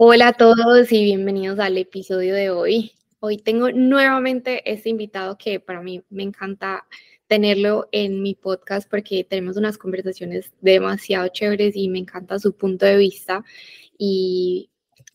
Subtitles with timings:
[0.00, 2.92] Hola a todos y bienvenidos al episodio de hoy.
[3.18, 6.86] Hoy tengo nuevamente este invitado que para mí me encanta
[7.26, 12.86] tenerlo en mi podcast porque tenemos unas conversaciones demasiado chéveres y me encanta su punto
[12.86, 13.42] de vista.
[13.98, 14.70] Y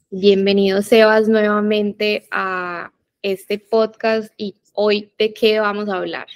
[0.09, 2.91] bienvenido Sebas nuevamente a
[3.21, 6.27] este podcast y hoy de qué vamos a hablar.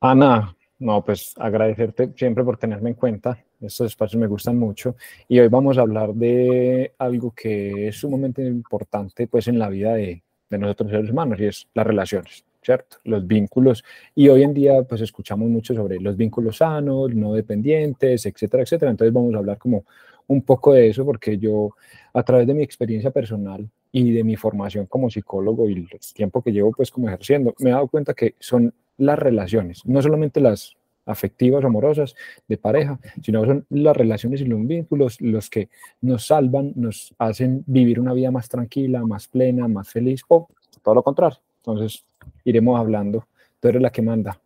[0.00, 4.96] Ana, no, pues agradecerte siempre por tenerme en cuenta estos espacios me gustan mucho
[5.28, 9.94] y hoy vamos a hablar de algo que es sumamente importante pues en la vida
[9.94, 12.98] de, de nosotros seres humanos y es las relaciones, ¿cierto?
[13.04, 18.26] Los vínculos y hoy en día pues escuchamos mucho sobre los vínculos sanos, no dependientes,
[18.26, 18.90] etcétera, etcétera.
[18.90, 19.84] Entonces vamos a hablar como
[20.28, 21.70] un poco de eso porque yo
[22.12, 26.42] a través de mi experiencia personal y de mi formación como psicólogo y el tiempo
[26.42, 30.40] que llevo pues como ejerciendo, me he dado cuenta que son las relaciones, no solamente
[30.40, 30.75] las
[31.06, 32.14] afectivas, amorosas,
[32.46, 35.70] de pareja, sino son las relaciones y los vínculos los que
[36.02, 40.48] nos salvan, nos hacen vivir una vida más tranquila, más plena, más feliz, o
[40.82, 41.38] todo lo contrario.
[41.58, 42.04] Entonces,
[42.44, 43.26] iremos hablando.
[43.60, 44.40] Tú eres la que manda.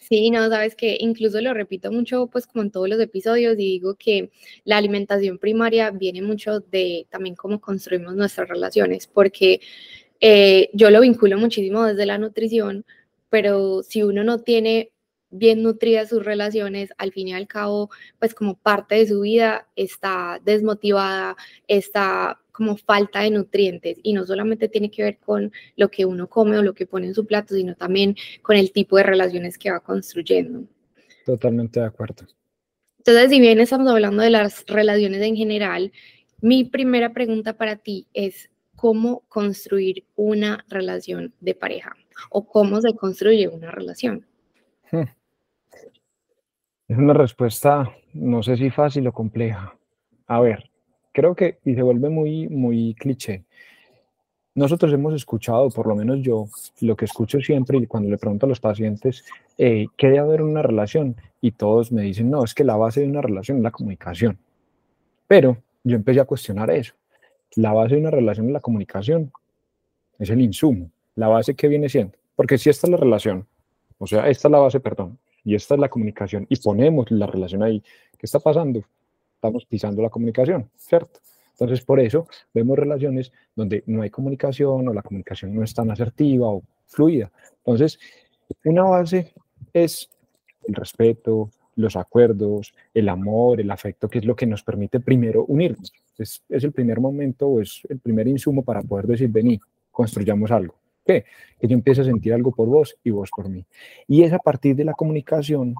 [0.00, 3.56] Sí, no, sabes que incluso lo repito mucho, pues como en todos los episodios, y
[3.56, 4.30] digo que
[4.64, 9.60] la alimentación primaria viene mucho de también cómo construimos nuestras relaciones, porque
[10.20, 12.84] eh, yo lo vinculo muchísimo desde la nutrición,
[13.30, 14.90] pero si uno no tiene
[15.32, 19.66] bien nutridas sus relaciones, al fin y al cabo, pues como parte de su vida
[19.74, 25.90] está desmotivada, está como falta de nutrientes y no solamente tiene que ver con lo
[25.90, 28.96] que uno come o lo que pone en su plato, sino también con el tipo
[28.98, 30.64] de relaciones que va construyendo.
[31.24, 32.26] Totalmente de acuerdo.
[32.98, 35.92] Entonces, si bien estamos hablando de las relaciones en general,
[36.40, 41.96] mi primera pregunta para ti es cómo construir una relación de pareja
[42.30, 44.26] o cómo se construye una relación.
[44.90, 45.04] Hmm.
[46.92, 49.74] Es una respuesta, no sé si fácil o compleja.
[50.26, 50.68] A ver,
[51.12, 53.44] creo que, y se vuelve muy, muy cliché.
[54.54, 56.48] Nosotros hemos escuchado, por lo menos yo,
[56.82, 59.24] lo que escucho siempre y cuando le pregunto a los pacientes,
[59.56, 61.16] eh, ¿qué debe haber una relación?
[61.40, 64.36] Y todos me dicen, no, es que la base de una relación es la comunicación.
[65.26, 66.92] Pero yo empecé a cuestionar eso.
[67.56, 69.32] La base de una relación es la comunicación,
[70.18, 70.90] es el insumo.
[71.14, 72.18] La base que viene siendo.
[72.36, 73.46] Porque si esta es la relación,
[73.96, 77.26] o sea, esta es la base, perdón, y esta es la comunicación y ponemos la
[77.26, 78.82] relación ahí, ¿qué está pasando?
[79.34, 81.20] Estamos pisando la comunicación, ¿cierto?
[81.52, 85.90] Entonces, por eso vemos relaciones donde no hay comunicación o la comunicación no es tan
[85.90, 87.30] asertiva o fluida.
[87.58, 87.98] Entonces,
[88.64, 89.32] una base
[89.72, 90.08] es
[90.66, 95.44] el respeto, los acuerdos, el amor, el afecto, que es lo que nos permite primero
[95.46, 95.92] unirnos.
[96.18, 99.60] Es, el primer momento o es el primer insumo para poder decir, vení,
[99.90, 100.74] construyamos algo.
[101.04, 101.24] Que
[101.60, 103.64] yo empiece a sentir algo por vos y vos por mí.
[104.06, 105.74] Y es a partir de la comunicación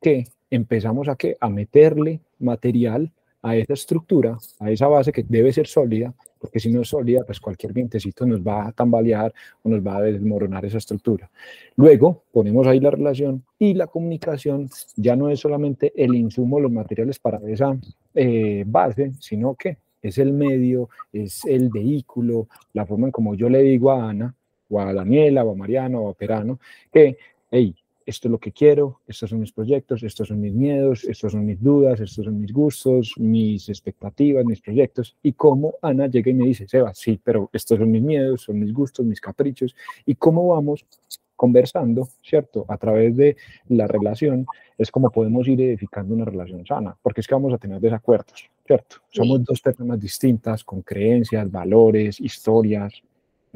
[0.00, 1.36] que empezamos a, ¿qué?
[1.40, 3.10] a meterle material
[3.42, 7.22] a esa estructura, a esa base que debe ser sólida, porque si no es sólida,
[7.24, 9.32] pues cualquier vientecito nos va a tambalear
[9.62, 11.30] o nos va a desmoronar esa estructura.
[11.76, 16.72] Luego ponemos ahí la relación y la comunicación ya no es solamente el insumo, los
[16.72, 17.78] materiales para esa
[18.14, 23.48] eh, base, sino que es el medio, es el vehículo, la forma en como yo
[23.48, 24.34] le digo a Ana,
[24.68, 26.58] o a Daniela, o a Mariano, o a Perano,
[26.92, 27.16] que,
[27.50, 27.74] hey,
[28.06, 31.44] esto es lo que quiero, estos son mis proyectos, estos son mis miedos, estos son
[31.44, 36.34] mis dudas, estos son mis gustos, mis expectativas, mis proyectos, y cómo Ana llega y
[36.34, 39.74] me dice, Seba, sí, pero estos son mis miedos, son mis gustos, mis caprichos,
[40.06, 40.86] y cómo vamos
[41.34, 42.64] conversando, ¿cierto?
[42.68, 43.36] A través de
[43.68, 44.46] la relación,
[44.78, 48.48] es como podemos ir edificando una relación sana, porque es que vamos a tener desacuerdos,
[48.64, 48.96] ¿cierto?
[49.08, 53.02] Somos dos personas distintas, con creencias, valores, historias,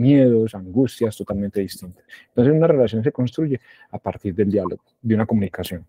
[0.01, 2.05] miedos, angustias totalmente distintas.
[2.29, 5.87] Entonces una relación se construye a partir del diálogo, de una comunicación.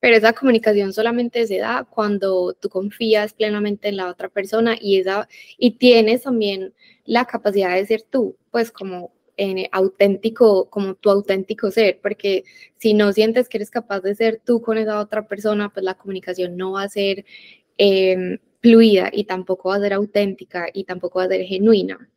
[0.00, 4.98] Pero esa comunicación solamente se da cuando tú confías plenamente en la otra persona y,
[4.98, 5.28] esa,
[5.58, 6.72] y tienes también
[7.04, 12.44] la capacidad de ser tú, pues como en auténtico, como tu auténtico ser, porque
[12.78, 15.94] si no sientes que eres capaz de ser tú con esa otra persona, pues la
[15.94, 17.24] comunicación no va a ser
[17.78, 22.10] eh, fluida y tampoco va a ser auténtica y tampoco va a ser genuina.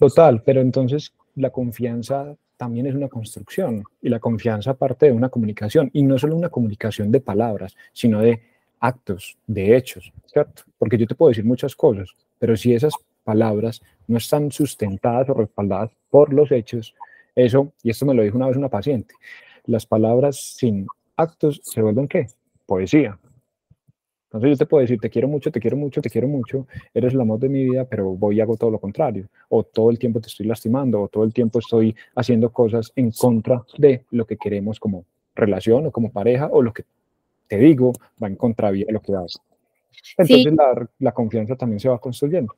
[0.00, 5.28] Total, pero entonces la confianza también es una construcción y la confianza parte de una
[5.28, 8.40] comunicación y no solo una comunicación de palabras, sino de
[8.80, 10.62] actos, de hechos, ¿cierto?
[10.78, 12.08] Porque yo te puedo decir muchas cosas,
[12.38, 12.94] pero si esas
[13.24, 16.94] palabras no están sustentadas o respaldadas por los hechos,
[17.36, 19.14] eso, y esto me lo dijo una vez una paciente,
[19.66, 22.26] las palabras sin actos se vuelven qué?
[22.64, 23.18] Poesía.
[24.30, 27.14] Entonces yo te puedo decir, te quiero mucho, te quiero mucho, te quiero mucho, eres
[27.14, 29.26] el amor de mi vida, pero voy y hago todo lo contrario.
[29.48, 33.10] O todo el tiempo te estoy lastimando, o todo el tiempo estoy haciendo cosas en
[33.10, 35.04] contra de lo que queremos como
[35.34, 36.84] relación o como pareja, o lo que
[37.48, 37.92] te digo
[38.22, 39.26] va en contra de lo que hago.
[40.16, 40.54] Entonces
[41.00, 42.54] la, confianza también se va construyendo.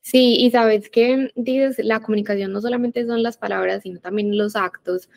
[0.00, 4.54] Sí, y sabes que dices, la comunicación no solamente son las palabras, sino también los
[4.54, 5.08] actos.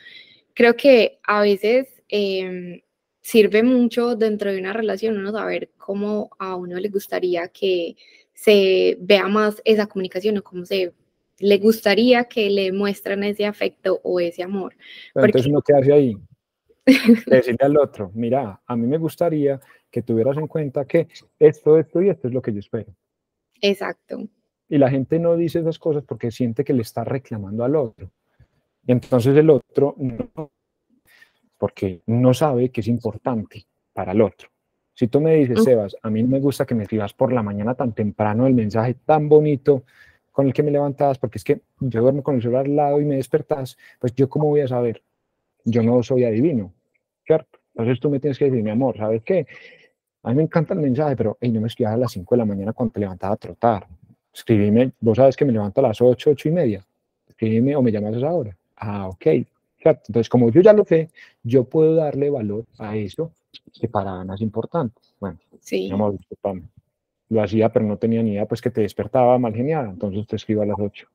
[0.56, 2.82] Creo que a veces em,
[3.28, 7.98] sirve mucho dentro de una relación uno saber cómo a uno le gustaría que
[8.34, 10.94] se vea más esa comunicación o cómo se
[11.40, 14.76] le gustaría que le muestran ese afecto o ese amor.
[15.14, 16.18] Entonces uno qué hace ahí,
[16.86, 19.60] decirle al otro, mira, a mí me gustaría
[19.92, 22.96] que tuvieras en cuenta que esto, esto y esto es lo que yo espero.
[23.60, 24.26] Exacto.
[24.70, 28.10] Y la gente no dice esas cosas porque siente que le está reclamando al otro.
[28.86, 30.50] Y entonces el otro no,
[31.58, 34.50] porque no sabe que es importante para el otro.
[34.94, 37.44] Si tú me dices, Sebas, a mí no me gusta que me escribas por la
[37.44, 39.84] mañana tan temprano el mensaje tan bonito
[40.32, 43.02] con el que me levantabas, porque es que yo duermo con el celular al lado
[43.02, 45.04] y me despertas, pues yo cómo voy a saber?
[45.64, 46.74] Yo no soy adivino,
[47.26, 47.60] ¿cierto?
[47.74, 49.46] Entonces tú me tienes que decir, mi amor, ¿sabes qué?
[50.24, 52.38] A mí me encanta el mensaje, pero hey, no me escribas a las 5 de
[52.40, 53.88] la mañana cuando te levantaba a trotar.
[54.34, 56.86] Escribime, vos sabes que me levanto a las 8, 8 y media.
[57.28, 58.58] Escribime o me llamas a esa hora.
[58.76, 59.26] Ah, ok.
[59.84, 61.10] Entonces, como yo ya lo sé,
[61.44, 63.32] yo puedo darle valor a eso
[63.80, 65.00] que para Ana es importante.
[65.20, 65.90] Bueno, sí.
[65.92, 66.18] amor,
[67.30, 69.90] lo hacía, pero no tenía ni idea, pues que te despertaba mal genial.
[69.90, 71.08] Entonces te escribo a las 8.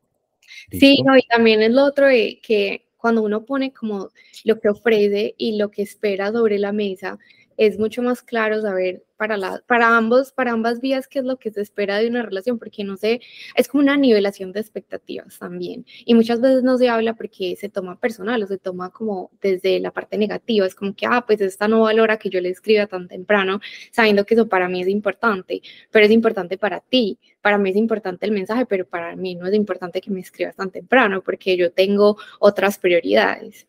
[0.71, 4.11] Sí, no, y también es lo otro de que cuando uno pone como
[4.45, 7.19] lo que ofrece y lo que espera sobre la mesa,
[7.57, 11.39] es mucho más claro saber para, la, para, ambos, para ambas vías qué es lo
[11.39, 13.21] que se espera de una relación, porque no sé,
[13.55, 15.87] es como una nivelación de expectativas también.
[16.05, 19.79] Y muchas veces no se habla porque se toma personal o se toma como desde
[19.79, 22.87] la parte negativa, es como que, ah, pues esta no valora que yo le escriba
[22.89, 23.61] tan temprano,
[23.93, 27.19] sabiendo que eso para mí es importante, pero es importante para ti.
[27.41, 30.57] Para mí es importante el mensaje, pero para mí no es importante que me escribas
[30.57, 33.67] tan temprano porque yo tengo otras prioridades.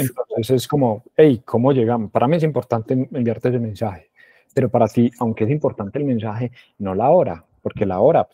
[0.00, 2.10] Entonces, es como, hey, ¿cómo llegamos?
[2.10, 4.10] Para mí es importante enviarte ese mensaje,
[4.54, 8.28] pero para ti, aunque es importante el mensaje, no la hora, porque la hora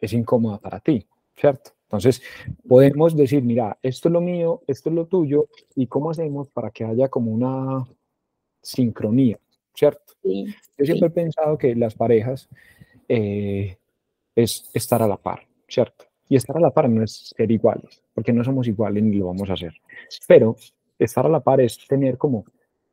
[0.00, 1.06] es incómoda para ti,
[1.36, 1.72] ¿cierto?
[1.84, 2.22] Entonces,
[2.66, 6.70] podemos decir, mira, esto es lo mío, esto es lo tuyo, y cómo hacemos para
[6.70, 7.86] que haya como una
[8.62, 9.38] sincronía,
[9.74, 10.14] ¿cierto?
[10.22, 12.48] Yo siempre he pensado que las parejas
[13.08, 13.76] eh,
[14.34, 16.06] es estar a la par, ¿cierto?
[16.28, 19.26] Y estar a la par no es ser iguales, porque no somos iguales ni lo
[19.26, 19.74] vamos a hacer.
[20.26, 20.56] Pero
[20.98, 22.44] estar a la par es tener como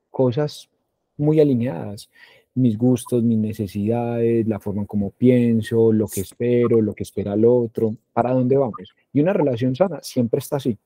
[0.10, 0.70] cosas
[1.18, 2.10] muy alineadas.
[2.54, 7.34] Mis gustos, mis necesidades, la forma en cómo pienso, lo que espero, lo que espera
[7.34, 8.94] el otro, para dónde vamos.
[9.14, 10.78] Y una relación sana siempre está así,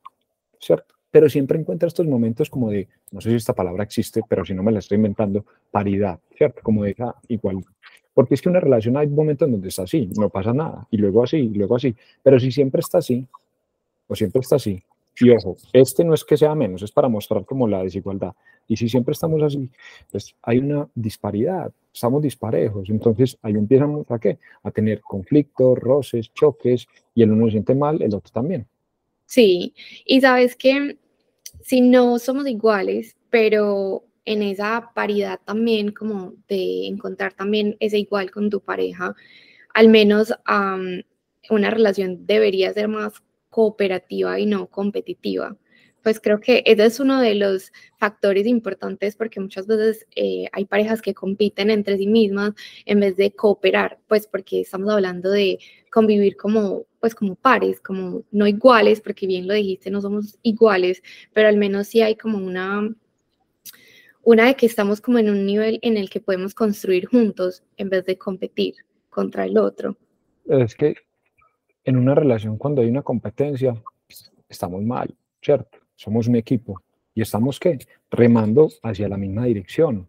[0.59, 0.93] ¿cierto?
[1.09, 4.53] Pero siempre encuentra estos momentos como de, no sé si esta palabra existe, pero si
[4.53, 6.61] no me la estoy inventando, paridad, ¿cierto?
[6.61, 7.71] Como de esa igualdad.
[8.15, 10.97] Porque es que una relación hay momentos en donde está así, no pasa nada, y
[10.97, 11.95] luego así, y luego así.
[12.23, 13.27] Pero si siempre está así,
[14.07, 14.81] o siempre está así,
[15.19, 18.33] y ojo, este no es que sea menos, es para mostrar como la desigualdad.
[18.67, 19.69] Y si siempre estamos así,
[20.11, 22.89] pues hay una disparidad, estamos disparejos.
[22.89, 24.39] Entonces ahí empiezan a qué?
[24.63, 28.65] A tener conflictos, roces, choques, y el uno se siente mal, el otro también.
[29.25, 29.73] Sí,
[30.05, 30.97] y sabes que
[31.61, 38.31] si no somos iguales, pero en esa paridad también, como de encontrar también ese igual
[38.31, 39.15] con tu pareja,
[39.73, 40.33] al menos
[41.49, 45.55] una relación debería ser más cooperativa y no competitiva.
[46.01, 50.65] Pues creo que ese es uno de los factores importantes porque muchas veces eh, hay
[50.65, 52.53] parejas que compiten entre sí mismas
[52.85, 55.57] en vez de cooperar, pues porque estamos hablando de
[55.91, 61.01] convivir como, pues como pares, como no iguales, porque bien lo dijiste, no somos iguales,
[61.33, 62.93] pero al menos sí hay como una,
[64.25, 67.89] una de que estamos como en un nivel en el que podemos construir juntos en
[67.89, 68.73] vez de competir
[69.09, 69.95] contra el otro.
[70.45, 70.95] Es que
[71.83, 73.75] en una relación cuando hay una competencia,
[74.49, 75.77] estamos mal, ¿cierto?
[75.95, 76.81] Somos un equipo
[77.13, 77.77] y estamos ¿qué?
[78.09, 80.07] remando hacia la misma dirección.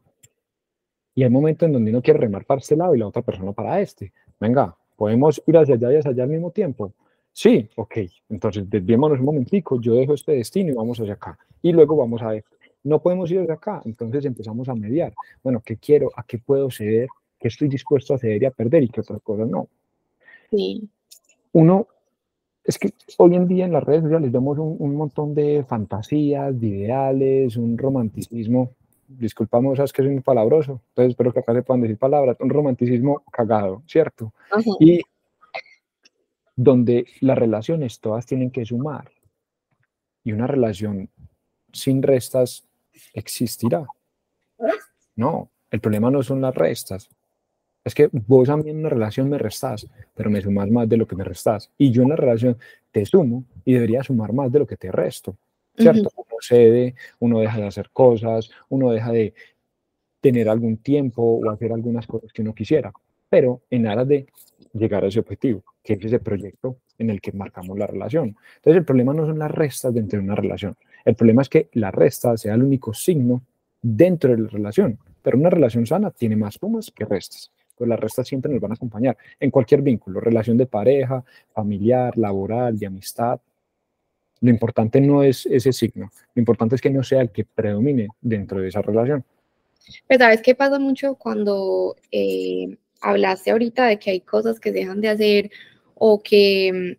[1.14, 3.52] Y hay momentos en donde uno quiere remar para este lado y la otra persona
[3.52, 4.12] para este.
[4.40, 6.94] Venga, ¿podemos ir hacia allá y hacia allá al mismo tiempo?
[7.32, 7.98] Sí, ok.
[8.30, 11.38] Entonces, desviémonos un momentico, yo dejo este destino y vamos hacia acá.
[11.60, 12.55] Y luego vamos a esto.
[12.86, 15.12] No podemos ir hacia acá, entonces empezamos a mediar.
[15.42, 16.10] Bueno, ¿qué quiero?
[16.16, 17.08] ¿A qué puedo ceder?
[17.38, 18.82] ¿Qué estoy dispuesto a ceder y a perder?
[18.84, 19.68] ¿Y qué otra cosa no?
[20.50, 20.88] Sí
[21.56, 21.88] uno,
[22.64, 26.66] es que hoy en día en las redes sociales vemos un, montón de fantasías, de
[26.66, 28.74] ideales, un romanticismo,
[29.08, 32.50] disculpamos, sabes que soy muy palabroso, entonces espero que acá se puedan decir palabras, un
[32.50, 34.34] romanticismo cagado, ¿cierto?
[34.78, 35.00] Y
[36.54, 39.10] donde las relaciones todas tienen que sumar
[40.24, 41.08] y una relación
[41.72, 42.66] sin restas
[43.14, 43.86] existirá.
[45.14, 47.08] No, el problema no son las restas,
[47.84, 50.96] es que vos a mí en una relación me restás, pero me sumas más de
[50.96, 51.70] lo que me restás.
[51.78, 52.58] Y yo en la relación
[52.90, 55.36] te sumo y debería sumar más de lo que te resto.
[55.76, 56.10] ¿Cierto?
[56.16, 59.34] Uno cede, uno deja de hacer cosas, uno deja de,
[60.26, 62.92] tener algún tiempo o hacer algunas cosas que uno quisiera,
[63.28, 64.26] pero en aras de
[64.72, 68.36] llegar a ese objetivo, que es ese proyecto en el que marcamos la relación.
[68.56, 71.70] Entonces el problema no son las restas dentro de una relación, el problema es que
[71.72, 73.40] la resta sea el único signo
[73.80, 78.00] dentro de la relación, pero una relación sana tiene más sumas que restas pues las
[78.00, 81.22] restas siempre nos van a acompañar en cualquier vínculo, relación de pareja,
[81.52, 83.38] familiar, laboral, de amistad.
[84.40, 88.08] Lo importante no es ese signo, lo importante es que no sea el que predomine
[88.20, 89.24] dentro de esa relación.
[90.06, 95.00] Pero ¿sabes qué pasa mucho cuando eh, hablaste ahorita de que hay cosas que dejan
[95.00, 95.50] de hacer
[95.94, 96.98] o que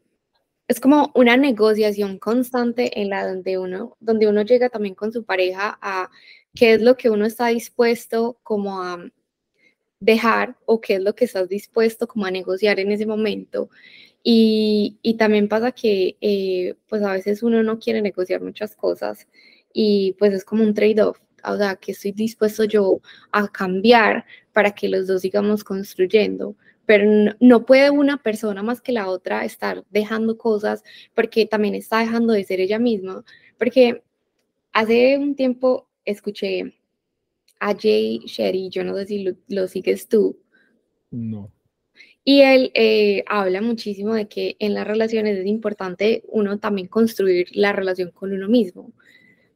[0.67, 5.23] es como una negociación constante en la donde uno, donde uno llega también con su
[5.23, 6.09] pareja a
[6.53, 8.99] qué es lo que uno está dispuesto como a
[9.99, 13.69] dejar o qué es lo que estás dispuesto como a negociar en ese momento.
[14.23, 19.27] Y, y también pasa que eh, pues a veces uno no quiere negociar muchas cosas
[19.73, 22.99] y pues es como un trade-off, o sea, que estoy dispuesto yo
[23.31, 26.55] a cambiar para que los dos sigamos construyendo.
[26.87, 31.99] Pero no, puede una persona más que la otra estar dejando cosas porque también está
[31.99, 33.25] dejando de ser ella misma.
[33.59, 34.01] Porque
[34.71, 36.73] hace un tiempo escuché
[37.59, 40.39] a Jay Sherry, yo no sé si lo, sigues tú.
[41.11, 41.51] No.
[42.23, 47.49] Y él eh, habla muchísimo de que en las relaciones es importante uno también construir
[47.53, 48.93] la relación con uno mismo.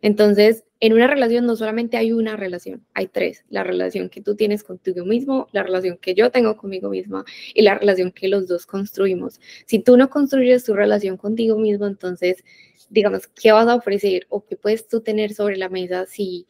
[0.02, 3.46] Entonces, en una relación no solamente hay una relación, hay tres.
[3.50, 7.24] La relación que tú tienes contigo mismo, la relación que yo tengo conmigo misma
[7.54, 9.40] y la relación que los dos construimos.
[9.66, 12.44] Si tú no construyes tu relación contigo mismo, entonces,
[12.90, 16.46] digamos, ¿qué vas a ofrecer o qué puedes tú tener sobre la mesa si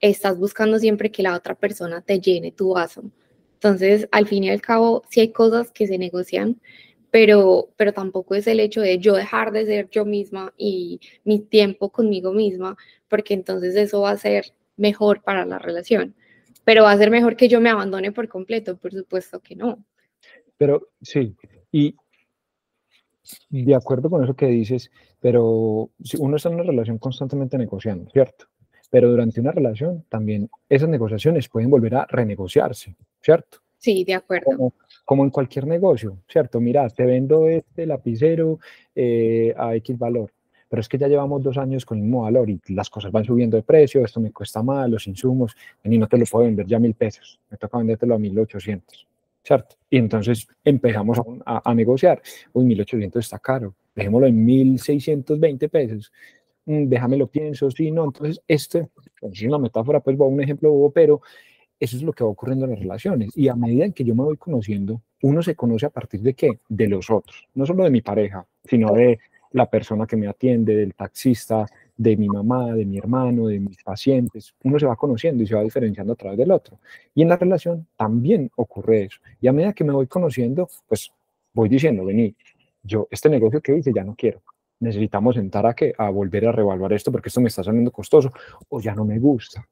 [0.00, 3.02] estás buscando siempre que la otra persona te llene tu vaso.
[3.54, 6.60] Entonces, al fin y al cabo, sí hay cosas que se negocian,
[7.10, 11.40] pero, pero tampoco es el hecho de yo dejar de ser yo misma y mi
[11.40, 12.76] tiempo conmigo misma,
[13.08, 16.14] porque entonces eso va a ser mejor para la relación.
[16.64, 19.84] Pero va a ser mejor que yo me abandone por completo, por supuesto que no.
[20.56, 21.34] Pero sí,
[21.72, 21.94] y
[23.50, 24.90] de acuerdo con eso que dices,
[25.20, 28.46] pero si uno está en una relación constantemente negociando, ¿cierto?
[28.90, 33.58] pero durante una relación también esas negociaciones pueden volver a renegociarse, ¿cierto?
[33.78, 34.44] Sí, de acuerdo.
[34.44, 34.74] Como,
[35.18, 36.60] en cualquier negocio, ¿cierto?
[36.60, 38.58] Mira, te vendo este lapicero
[38.94, 40.32] eh, a X valor,
[40.68, 43.24] pero es que ya llevamos dos años con el mismo valor y las cosas van
[43.24, 46.66] subiendo de precio, esto me cuesta más, los insumos, y no te lo puedo vender
[46.66, 49.06] ya a mil pesos, me toca vendértelo a mil ochocientos,
[49.42, 49.76] ¿cierto?
[49.90, 55.38] Y entonces empezamos a, a, negociar, uy, mil ochocientos está caro, dejémoslo en mil seiscientos
[55.40, 56.12] veinte pesos,
[56.70, 58.04] Mm, déjame lo pienso, sí, no.
[58.04, 58.88] Entonces, este
[59.22, 61.20] es una metáfora, pues, un ejemplo pero
[61.80, 63.30] eso es lo que va ocurriendo en las relaciones.
[63.36, 66.34] Y a medida en que yo me voy conociendo, uno se conoce a partir de
[66.34, 66.60] qué?
[66.68, 69.18] De los otros, no solo de mi pareja, sino de
[69.52, 73.82] la persona que me atiende, del taxista, de mi mamá, de mi hermano, de mis
[73.82, 74.54] pacientes.
[74.62, 76.78] Uno se va conociendo y se va diferenciando a través del otro.
[77.14, 79.18] Y en la relación también ocurre eso.
[79.40, 81.10] Y a medida que me voy conociendo, pues
[81.52, 82.34] voy diciendo, vení,
[82.82, 84.40] yo este negocio que hice ya no quiero
[84.80, 88.32] necesitamos sentar a que a volver a revaluar esto porque esto me está saliendo costoso
[88.68, 89.66] o ya no me gusta.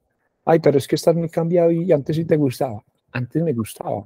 [0.51, 2.83] Ay, pero es que estás muy cambiado y antes sí te gustaba.
[3.11, 4.03] Antes me gustaba,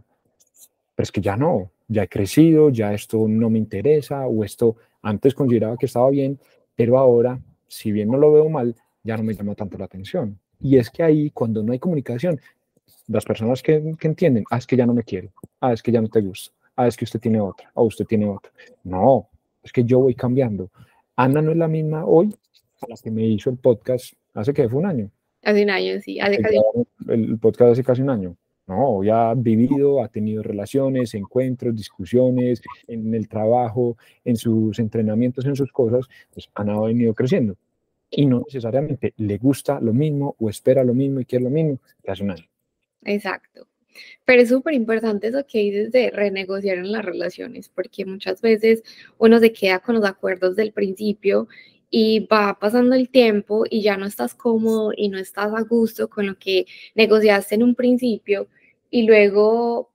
[0.93, 4.75] pero es que ya no, ya he crecido, ya esto no me interesa o esto
[5.03, 6.37] antes consideraba que estaba bien,
[6.75, 10.37] pero ahora, si bien no lo veo mal, ya no me llama tanto la atención.
[10.59, 12.37] Y es que ahí, cuando no hay comunicación,
[13.07, 15.31] las personas que, entienden, ah, es que ya no me quiere,
[15.61, 18.03] ah, es que ya no te gusta, ah, es que usted tiene otra, o usted
[18.03, 18.51] tiene otra.
[18.83, 19.29] No,
[19.63, 20.69] es que yo voy cambiando.
[21.15, 22.35] Ana no es la misma hoy
[22.81, 25.09] a la que me hizo el podcast hace que fue un año.
[25.43, 26.19] Hace un año, sí.
[26.19, 26.57] Hace casi...
[27.07, 28.37] El podcast hace casi un año.
[28.65, 35.45] No, ya ha vivido, ha tenido relaciones, encuentros, discusiones en el trabajo, en sus entrenamientos,
[35.45, 37.57] en sus cosas, pues Ana ha venido creciendo.
[38.09, 41.79] Y no necesariamente le gusta lo mismo o espera lo mismo y quiere lo mismo
[42.03, 42.45] que hace un año.
[43.03, 43.67] Exacto.
[44.23, 48.83] Pero es súper importante eso que dices de renegociar en las relaciones, porque muchas veces
[49.17, 51.47] uno se queda con los acuerdos del principio
[51.95, 56.09] y va pasando el tiempo y ya no estás cómodo y no estás a gusto
[56.09, 58.47] con lo que negociaste en un principio
[58.89, 59.91] y luego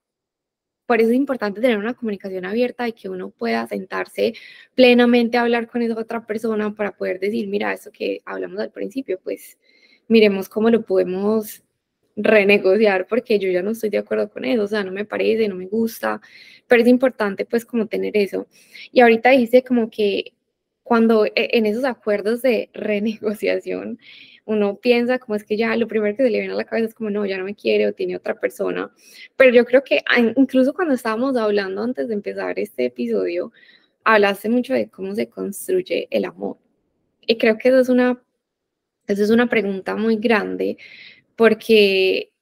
[0.87, 4.35] por eso es importante tener una comunicación abierta y que uno pueda sentarse
[4.77, 8.71] plenamente a hablar con esa otra persona para poder decir, mira, eso que hablamos al
[8.71, 9.59] principio, pues
[10.07, 11.65] miremos cómo lo podemos
[12.15, 15.49] renegociar porque yo ya no estoy de acuerdo con eso, o sea, no me parece,
[15.49, 16.21] no me gusta,
[16.69, 18.47] pero es importante pues como tener eso.
[18.93, 20.35] Y ahorita dice como que
[20.89, 23.99] cuando e, en esos acuerdos de renegociación
[24.47, 26.89] uno piensa como es que ya lo primero que se le viene a la cabeza
[26.89, 28.91] es como no, ya no me quiere o tiene otra persona,
[29.37, 30.03] pero yo creo que
[30.37, 33.53] incluso cuando estábamos hablando antes de empezar este episodio,
[34.03, 36.57] hablaste mucho de cómo se construye el amor.
[37.27, 38.23] Y creo que eso es una,
[39.07, 40.79] eso es una pregunta muy grande
[41.37, 42.33] porque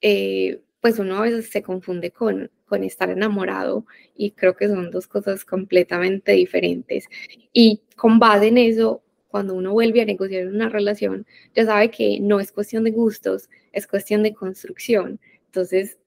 [0.00, 4.92] eh, pues uno a veces se confunde con, con estar enamorado y creo que son
[4.92, 7.08] dos cosas completamente diferentes.
[7.52, 11.26] Y con base en eso, cuando uno vuelve a negociar una relación,
[11.56, 15.18] ya sabe que no es cuestión de gustos, es cuestión de construcción.
[15.46, 15.98] Entonces,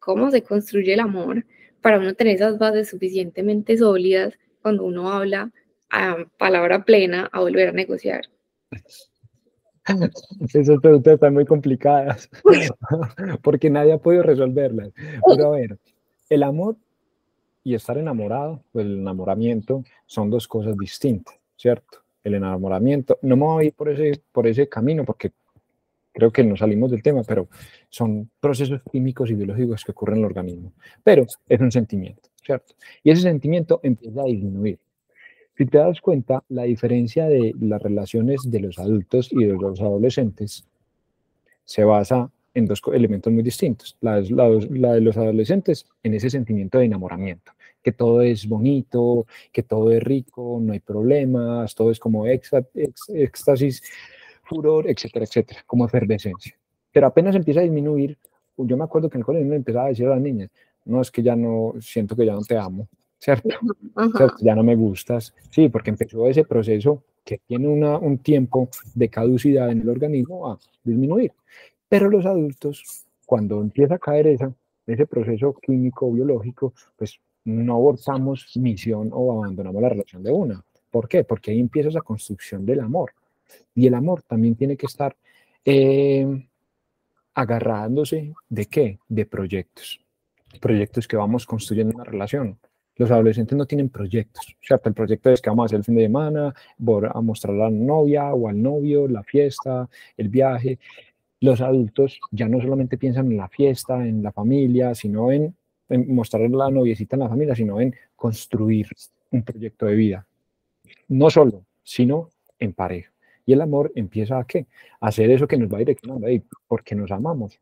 [0.00, 1.46] ¿cómo se construye el amor?
[1.80, 5.50] Para uno tener esas bases suficientemente sólidas cuando uno habla
[5.88, 8.26] a palabra plena a volver a negociar.
[10.52, 12.28] Esas preguntas están muy complicadas
[13.42, 14.92] porque nadie ha podido resolverlas.
[15.26, 15.78] Pero a ver,
[16.28, 16.76] el amor
[17.64, 21.98] y estar enamorado, pues el enamoramiento son dos cosas distintas, ¿cierto?
[22.22, 25.32] El enamoramiento, no me voy a ir por ese, por ese camino porque
[26.12, 27.48] creo que nos salimos del tema, pero
[27.90, 30.72] son procesos químicos y biológicos que ocurren en el organismo.
[31.04, 32.74] Pero es un sentimiento, ¿cierto?
[33.02, 34.78] Y ese sentimiento empieza a disminuir.
[35.56, 39.80] Si te das cuenta, la diferencia de las relaciones de los adultos y de los
[39.80, 40.66] adolescentes
[41.64, 43.96] se basa en dos elementos muy distintos.
[44.00, 49.92] La, de los adolescentes en ese sentimiento de enamoramiento, que todo es bonito, que todo
[49.92, 53.82] es rico, no hay problemas, todo es como éxtasis,
[54.42, 56.54] furor, etcétera, etcétera, como efervescencia.
[56.92, 58.18] Pero apenas empieza a disminuir,
[58.58, 60.50] yo me acuerdo que en el colegio empezaba a decir a las niñas,
[60.84, 63.48] no, es que ya no, siento que ya no te amo, ¿cierto?
[64.40, 65.34] Ya no me gustas.
[65.50, 70.50] Sí, porque empezó ese proceso que tiene una, un tiempo de caducidad en el organismo
[70.50, 71.32] a disminuir.
[71.88, 74.52] Pero los adultos, cuando empieza a caer esa,
[74.86, 80.64] ese proceso químico, biológico, pues no abortamos misión o abandonamos la relación de una.
[80.90, 81.24] ¿Por qué?
[81.24, 83.12] Porque ahí empieza esa construcción del amor.
[83.74, 85.16] Y el amor también tiene que estar
[85.64, 86.48] eh,
[87.34, 88.98] agarrándose de qué?
[89.08, 90.00] De proyectos.
[90.60, 92.58] Proyectos que vamos construyendo una relación
[92.96, 94.88] los adolescentes no tienen proyectos, ¿cierto?
[94.88, 97.70] El proyecto es que vamos a hacer el fin de semana, a mostrar a la
[97.70, 100.78] novia o al novio, la fiesta, el viaje.
[101.40, 105.54] Los adultos ya no solamente piensan en la fiesta, en la familia, sino en,
[106.08, 108.88] mostrar a la noviecita en la familia, sino en construir
[109.30, 110.26] un proyecto de vida.
[111.08, 113.12] No solo, sino en pareja.
[113.44, 114.66] Y el amor empieza a qué?
[115.00, 117.60] A hacer eso que nos va direccionando ahí, porque nos amamos.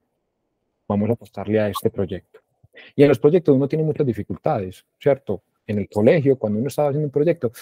[0.87, 2.44] Vamos a apostarle a este proyecto.
[2.95, 5.43] Y en los proyectos uno tiene muchas dificultades, ¿cierto?
[5.67, 7.53] En el colegio, cuando uno estaba haciendo un proyecto,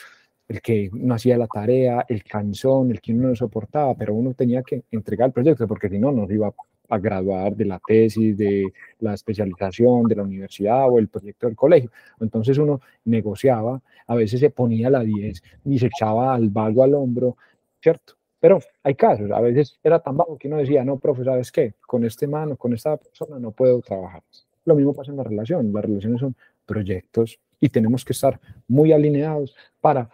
[0.49, 4.35] el que no hacía la tarea, el cansón, el que uno no soportaba, pero uno
[4.35, 6.53] tenía que entregar el proyecto porque si no, nos iba
[6.89, 8.71] a graduar de la tesis, de
[9.01, 11.91] la especialización, de la universidad o el proyecto del colegio.
[12.21, 16.95] Entonces uno negociaba, a veces se ponía la 10 y se echaba al vago al
[16.95, 17.37] hombro,
[17.81, 18.15] ¿cierto?
[18.39, 21.75] Pero hay casos, a veces era tan bajo que uno decía, no, profe, ¿sabes qué?
[21.87, 24.23] Con este mano, con esta persona no puedo trabajar.
[24.65, 25.73] Lo mismo pasa en la relación.
[25.73, 30.11] Las relaciones son proyectos y tenemos que estar muy alineados para,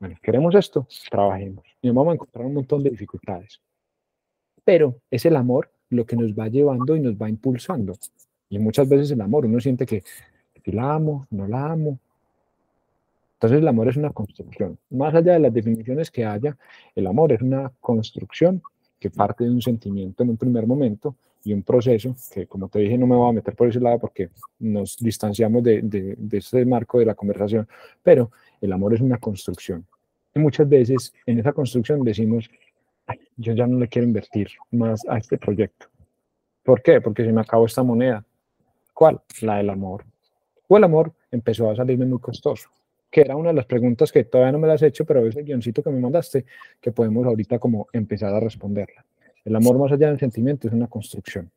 [0.00, 1.64] bueno, queremos esto, trabajemos.
[1.80, 3.60] Y vamos a encontrar un montón de dificultades.
[4.64, 7.94] Pero es el amor lo que nos va llevando y nos va impulsando.
[8.48, 10.02] Y muchas veces el amor, uno siente que,
[10.62, 11.98] que la amo, no la amo.
[13.34, 14.78] Entonces el amor es una construcción.
[14.90, 16.56] Más allá de las definiciones que haya,
[16.94, 18.62] el amor es una construcción
[19.00, 22.80] que parte de un sentimiento en un primer momento y un proceso que, como te
[22.80, 26.64] dije, no me voy a meter por ese lado porque nos distanciamos de, de, ese
[26.64, 27.68] marco de la conversación,
[28.02, 29.86] pero el amor es una construcción.
[30.34, 32.48] Y muchas veces en esa construcción decimos,
[33.36, 35.86] yo ya no le quiero invertir más a este proyecto.
[36.62, 37.00] ¿Por qué?
[37.00, 38.24] Porque se me acabó esta moneda.
[38.94, 39.20] ¿Cuál?
[39.40, 40.04] La del amor.
[40.68, 42.70] O el amor empezó a salirme muy costoso,
[43.10, 45.36] que era una de las preguntas que todavía no me las he hecho, pero es
[45.36, 46.46] el guioncito que me mandaste,
[46.80, 49.04] que podemos ahorita como empezar a responderla.
[49.44, 51.50] El amor más allá del sentimiento es una construcción.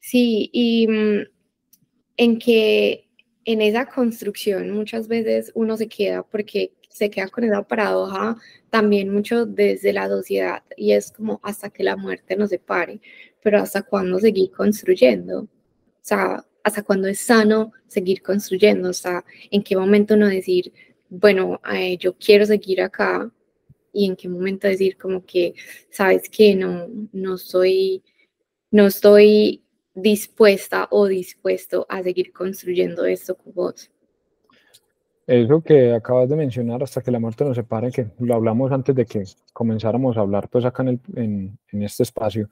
[0.00, 1.20] Sí, y mm,
[2.16, 3.08] en que
[3.44, 8.36] en esa construcción muchas veces uno se queda porque se queda con esa paradoja
[8.70, 13.00] también mucho desde la sociedad y es como hasta que la muerte nos separe,
[13.42, 15.48] pero hasta cuándo seguir construyendo, o
[16.00, 20.72] sea, hasta cuándo es sano seguir construyendo, o sea, en qué momento uno decir,
[21.08, 23.30] bueno, eh, yo quiero seguir acá,
[23.94, 25.54] y en qué momento decir como que,
[25.88, 28.02] sabes que no, no soy,
[28.70, 29.62] no estoy
[29.94, 33.90] dispuesta o dispuesto a seguir construyendo esto con vos.
[35.26, 38.94] Eso que acabas de mencionar, hasta que la muerte nos separe, que lo hablamos antes
[38.94, 42.50] de que comenzáramos a hablar, pues acá en, el, en, en este espacio,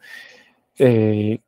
[0.78, 1.38] eh,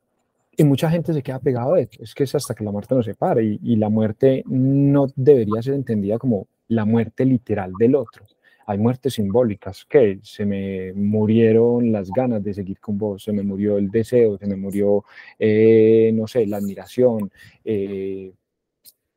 [0.57, 2.93] y mucha gente se queda pegado a eso, es que es hasta que la muerte
[2.93, 7.95] nos separe, y, y la muerte no debería ser entendida como la muerte literal del
[7.95, 8.23] otro,
[8.65, 13.43] hay muertes simbólicas, que se me murieron las ganas de seguir con vos, se me
[13.43, 15.05] murió el deseo, se me murió,
[15.37, 17.31] eh, no sé, la admiración,
[17.63, 18.31] eh,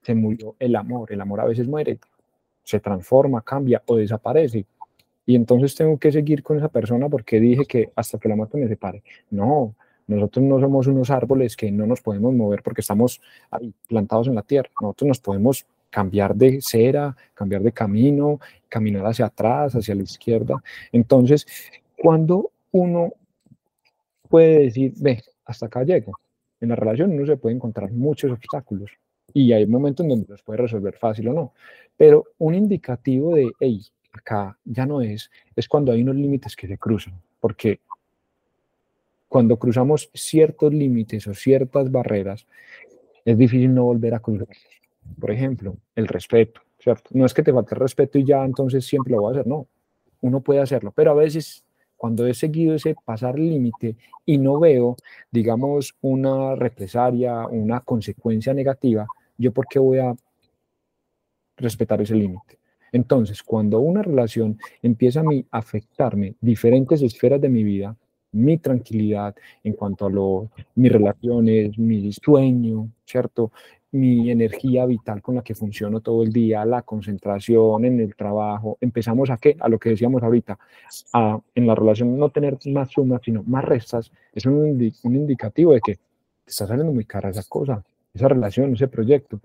[0.02, 1.98] se murió el amor, el amor a veces muere,
[2.62, 4.66] se transforma, cambia o desaparece.
[5.24, 8.58] Y entonces tengo que seguir con esa persona porque dije que hasta que la muerte
[8.58, 9.02] me separe.
[9.30, 9.74] No,
[10.06, 13.20] Nosotros no somos unos árboles que no nos podemos mover porque estamos
[13.88, 14.70] plantados en la tierra.
[14.80, 20.62] Nosotros nos podemos cambiar de cera, cambiar de camino, caminar hacia atrás, hacia la izquierda.
[20.92, 21.46] Entonces,
[21.96, 23.12] cuando uno
[24.29, 26.12] puede decir, ve, hasta acá llego,
[26.61, 28.90] en la relación uno se puede encontrar muchos obstáculos
[29.33, 31.53] y hay momentos en donde los puede resolver fácil o no,
[31.96, 33.81] pero un indicativo de, hey,
[34.12, 37.81] acá ya no es, es cuando hay unos límites que se cruzan, porque
[39.29, 42.46] cuando cruzamos ciertos límites o ciertas barreras,
[43.24, 44.48] es difícil no volver a cruzar.
[45.21, 46.61] Por ejemplo, el respeto.
[47.11, 49.47] No es que te falte el respeto y ya entonces siempre lo voy a hacer,
[49.47, 49.66] no.
[50.21, 51.64] Uno puede hacerlo, pero a veces
[51.97, 54.97] cuando he seguido ese pasar límite y no veo,
[55.31, 60.14] digamos, una represalia, una consecuencia negativa, yo por qué voy a
[61.57, 62.59] respetar ese límite.
[62.92, 67.97] Entonces, cuando una relación empieza a afectarme diferentes esferas de mi vida,
[68.33, 73.53] mi tranquilidad en cuanto a lo, mis relaciones, mi sueño, ¿cierto?
[73.90, 78.77] Mi energía vital con la que funciono todo el día, la concentración en el trabajo.
[78.81, 79.57] Empezamos a qué?
[79.61, 80.59] A lo que decíamos ahorita,
[81.14, 84.12] a en la relación no tener más sumas, sino más restas.
[84.35, 86.01] Es un, un indicativo de que te
[86.51, 89.40] está saliendo muy cara esa cosa, esa relación, ese proyecto.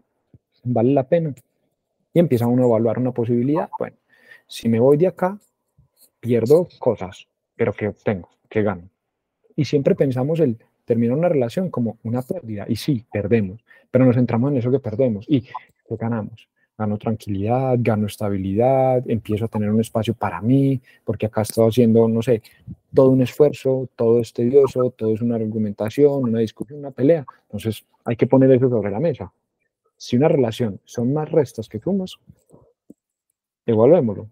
[0.63, 1.33] ¿Vale la pena?
[2.13, 3.69] Y empieza uno a evaluar una posibilidad.
[3.79, 3.95] Bueno,
[4.47, 5.37] si me voy de acá,
[6.19, 8.29] pierdo cosas, pero ¿qué obtengo?
[8.49, 8.89] ¿Qué gano?
[9.55, 12.65] Y siempre pensamos el terminar una relación como una pérdida.
[12.67, 15.25] Y sí, perdemos, pero nos centramos en eso que perdemos.
[15.27, 16.47] ¿Y qué ganamos?
[16.77, 22.07] Gano tranquilidad, gano estabilidad, empiezo a tener un espacio para mí, porque acá estoy haciendo,
[22.07, 22.41] no sé,
[22.93, 27.25] todo un esfuerzo, todo es tedioso, todo es una argumentación, una discusión, una pelea.
[27.43, 29.31] Entonces hay que poner eso sobre la mesa.
[29.97, 32.15] Si una relación son más restos que sumas,
[33.65, 34.27] evaluémoslo.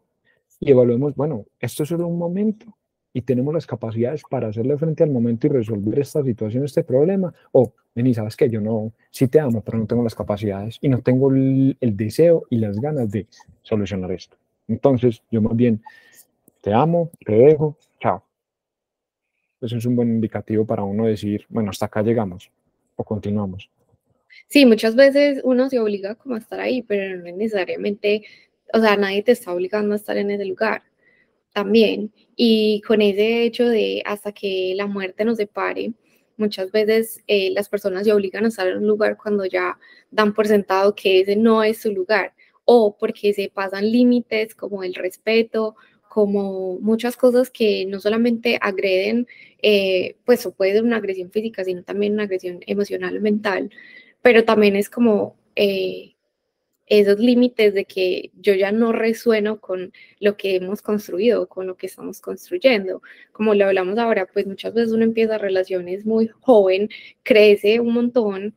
[0.59, 2.77] Y evaluemos, bueno, esto es solo un momento
[3.13, 7.34] y tenemos las capacidades para hacerle frente al momento y resolver esta situación, este problema.
[7.52, 10.89] O, vení, sabes que yo no, sí te amo, pero no tengo las capacidades y
[10.89, 13.28] no tengo el, deseo y las ganas de
[13.63, 14.38] solucionar esto.
[14.67, 15.82] Entonces, yo más bien
[16.62, 18.24] te amo, te dejo, chao.
[19.60, 22.50] Eso es un buen indicativo para uno decir, bueno, hasta acá llegamos
[22.95, 23.69] o continuamos.
[24.47, 28.24] Sí, muchas veces uno se obliga como a estar ahí, pero no necesariamente,
[28.74, 30.84] o sea, nadie te está obligando a estar en ese lugar
[31.53, 32.13] también.
[32.35, 35.93] Y con ese hecho de hasta que la muerte nos separe,
[36.37, 39.77] muchas veces eh, las personas se obligan a estar en un lugar cuando ya
[40.11, 42.33] dan por sentado que ese no es su lugar
[42.65, 45.75] o porque se pasan límites como el respeto,
[46.09, 49.27] como muchas cosas que no solamente agreden,
[49.61, 53.69] eh, pues o puede ser una agresión física, sino también una agresión emocional, mental,
[54.21, 56.15] pero también es como eh,
[56.91, 61.77] esos límites de que yo ya no resueno con lo que hemos construido, con lo
[61.77, 63.01] que estamos construyendo.
[63.32, 66.89] Como lo hablamos ahora, pues muchas veces uno empieza relaciones muy joven,
[67.23, 68.56] crece un montón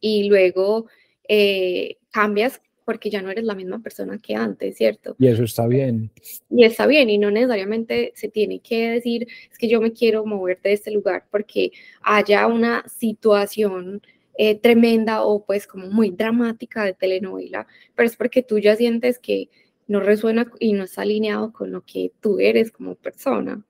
[0.00, 0.86] y luego
[1.28, 5.14] eh, cambias porque ya no eres la misma persona que antes, ¿cierto?
[5.18, 6.10] Y eso está bien.
[6.48, 10.24] Y está bien, y no necesariamente se tiene que decir, es que yo me quiero
[10.24, 14.00] mover de este lugar porque haya una situación
[14.36, 19.18] eh, tremenda o pues como muy dramática de telenovela, pero es porque tú ya sientes
[19.18, 19.48] que
[19.88, 23.62] no resuena y no está alineado con lo que tú eres como persona.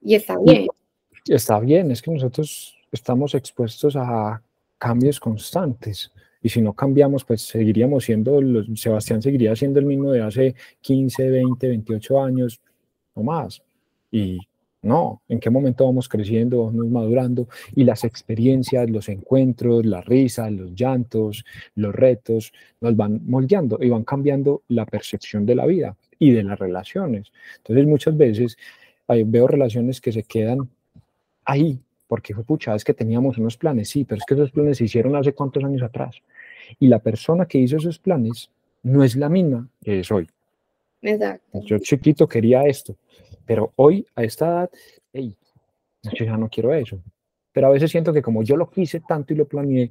[0.00, 0.68] Y está bien.
[1.26, 4.42] Está bien, es que nosotros estamos expuestos a
[4.78, 6.12] cambios constantes.
[6.42, 10.54] Y si no cambiamos, pues seguiríamos siendo, los, Sebastián seguiría siendo el mismo de hace
[10.82, 12.60] 15, 20, 28 años
[13.14, 13.62] o más.
[14.10, 14.38] Y
[14.84, 17.48] no, ¿en qué momento vamos creciendo, vamos madurando?
[17.74, 21.44] Y las experiencias, los encuentros, las risas, los llantos,
[21.74, 26.44] los retos, nos van moldeando y van cambiando la percepción de la vida y de
[26.44, 27.32] las relaciones.
[27.56, 28.56] Entonces muchas veces
[29.08, 30.68] veo relaciones que se quedan
[31.44, 34.78] ahí, porque fue pucha, es que teníamos unos planes, sí, pero es que esos planes
[34.78, 36.16] se hicieron hace cuántos años atrás.
[36.78, 38.50] Y la persona que hizo esos planes
[38.82, 40.28] no es la misma que es hoy.
[41.04, 41.60] Exacto.
[41.64, 42.96] Yo chiquito quería esto,
[43.46, 44.70] pero hoy, a esta edad,
[45.12, 45.36] hey,
[46.02, 46.98] yo ya no quiero eso.
[47.52, 49.90] Pero a veces siento que como yo lo quise tanto y lo planeé,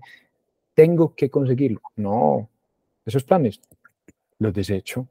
[0.73, 1.81] tengo que conseguirlo.
[1.95, 2.49] No,
[3.05, 3.61] esos planes
[4.39, 5.07] los desecho.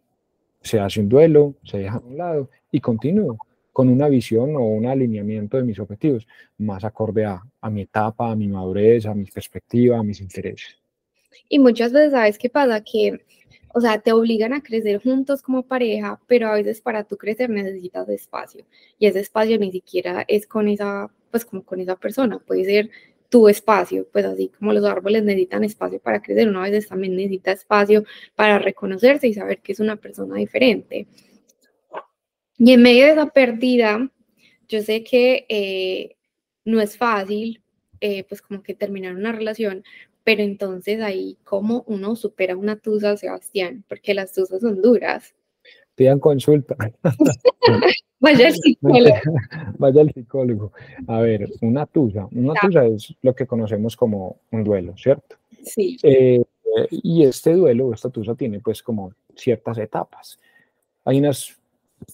[0.61, 3.39] Se hace un duelo, se deja a un lado y continúo
[3.73, 6.27] con una visión o un alineamiento de mis objetivos,
[6.59, 10.77] más acorde a, a mi etapa, a mi madurez, a mi perspectiva, a mis intereses.
[11.49, 12.83] Y muchas veces, ¿sabes qué pasa?
[12.83, 13.25] Que
[13.75, 17.51] o sea, te obligan a crecer juntos como pareja, pero a veces para tú crecer
[17.51, 18.65] necesitas espacio
[18.99, 22.91] y ese espacio ni siquiera es con esa, pues como con esa persona, puede ser
[23.29, 27.53] tu espacio, pues así como los árboles necesitan espacio para crecer, una vez también necesita
[27.53, 28.05] espacio
[28.37, 31.07] para reconocerse y saber que es una persona diferente.
[32.59, 34.11] Y en medio de esa pérdida,
[34.69, 36.17] yo sé que eh,
[36.65, 37.63] no es fácil
[38.05, 39.85] eh, pues como que terminar una relación,
[40.25, 43.85] pero entonces ahí, ¿cómo uno supera una tusa, Sebastián?
[43.89, 45.35] Porque las tusas son duras.
[45.95, 46.77] Pidan consulta.
[48.21, 49.15] Vaya al psicólogo.
[49.79, 50.73] Vaya al psicólogo.
[51.09, 52.29] A ver, una tusa.
[52.33, 55.37] Una tusa es lo que conocemos como un duelo, ¿cierto?
[55.65, 55.97] Sí.
[56.03, 56.43] Eh,
[56.91, 60.39] y este duelo, esta tusa tiene pues como ciertas etapas.
[61.05, 61.59] Hay unas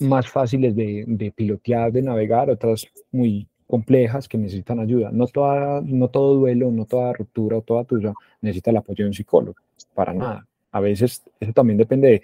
[0.01, 5.11] más fáciles de, de pilotear, de navegar, otras muy complejas que necesitan ayuda.
[5.13, 9.09] No, toda, no todo duelo, no toda ruptura o toda tuya necesita el apoyo de
[9.11, 9.57] un psicólogo,
[9.95, 10.47] para nada.
[10.73, 12.23] A veces eso también depende de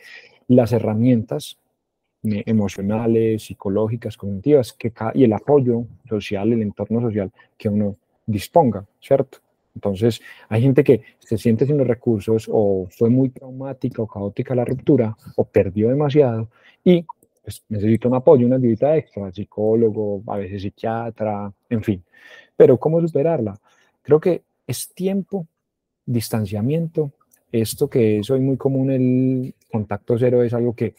[0.48, 1.58] las herramientas
[2.22, 9.38] emocionales, psicológicas, cognitivas que y el apoyo social, el entorno social que uno disponga, ¿cierto?
[9.74, 14.54] Entonces, hay gente que se siente sin los recursos o fue muy traumática o caótica
[14.54, 16.48] la ruptura o perdió demasiado
[16.84, 17.04] y
[17.44, 22.02] pues necesito un apoyo, una ayuda extra, psicólogo, a veces psiquiatra, en fin.
[22.56, 23.60] Pero ¿cómo superarla?
[24.02, 25.46] Creo que es tiempo,
[26.06, 27.12] distanciamiento,
[27.52, 30.94] esto que es hoy muy común, el contacto cero es algo que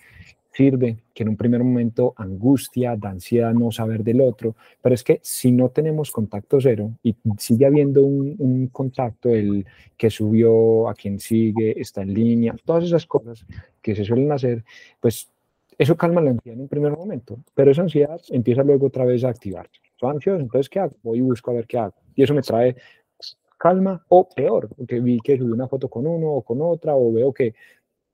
[0.54, 5.04] sirve, que en un primer momento angustia, da ansiedad no saber del otro, pero es
[5.04, 9.66] que si no tenemos contacto cero y sigue habiendo un, un, contacto, el
[9.98, 13.46] que subió, a quien sigue, está en línea, todas esas cosas
[13.82, 14.64] que se suelen hacer,
[15.02, 15.30] pues
[15.78, 19.24] eso calma la ansiedad en un primer momento, pero esa ansiedad empieza luego otra vez
[19.24, 19.82] a activarse.
[19.98, 20.96] Soy ansioso, entonces ¿qué hago?
[21.04, 21.96] Voy y busco a ver qué hago.
[22.16, 22.76] Y eso me trae
[23.58, 27.12] calma o peor, porque vi que subí una foto con uno o con otra, o
[27.12, 27.54] veo que,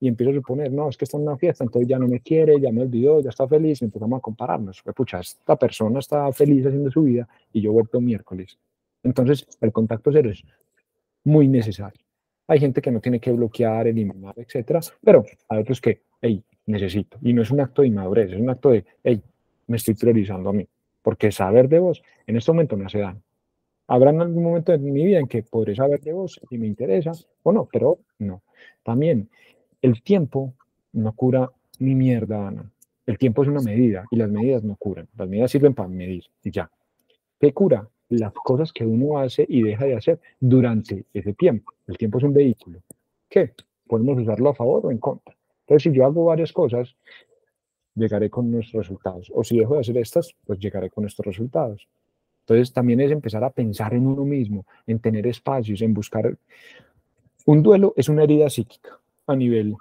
[0.00, 2.20] y empiezo a suponer, no, es que está en una fiesta, entonces ya no me
[2.20, 4.82] quiere, ya me olvidó, ya está feliz, y empezamos a compararnos.
[4.96, 8.58] Pucha, esta persona está feliz haciendo su vida y yo vuelto miércoles.
[9.02, 10.42] Entonces, el contacto cero es
[11.24, 12.00] muy necesario.
[12.48, 17.18] Hay gente que no tiene que bloquear, eliminar, etcétera, pero hay otros que, hey, necesito.
[17.22, 19.22] Y no es un acto de inmadurez, es un acto de, hey,
[19.66, 20.66] me estoy priorizando a mí.
[21.02, 23.22] Porque saber de vos en este momento me hace daño.
[23.88, 26.66] Habrá en algún momento de mi vida en que podré saber de vos si me
[26.66, 28.42] interesa o no, pero no.
[28.82, 29.28] También
[29.82, 30.54] el tiempo
[30.92, 32.70] no cura ni mierda, Ana.
[33.04, 35.08] El tiempo es una medida y las medidas no curan.
[35.16, 36.70] Las medidas sirven para medir y ya.
[37.40, 37.88] ¿Qué cura?
[38.08, 41.72] Las cosas que uno hace y deja de hacer durante ese tiempo.
[41.86, 42.80] El tiempo es un vehículo.
[43.28, 43.52] ¿Qué?
[43.88, 45.34] Podemos usarlo a favor o en contra.
[45.72, 46.94] Entonces, si yo hago varias cosas,
[47.94, 49.32] llegaré con nuestros resultados.
[49.34, 51.88] O si dejo de hacer estas, pues llegaré con estos resultados.
[52.40, 56.36] Entonces, también es empezar a pensar en uno mismo, en tener espacios, en buscar...
[57.46, 59.74] Un duelo es una herida psíquica a nivel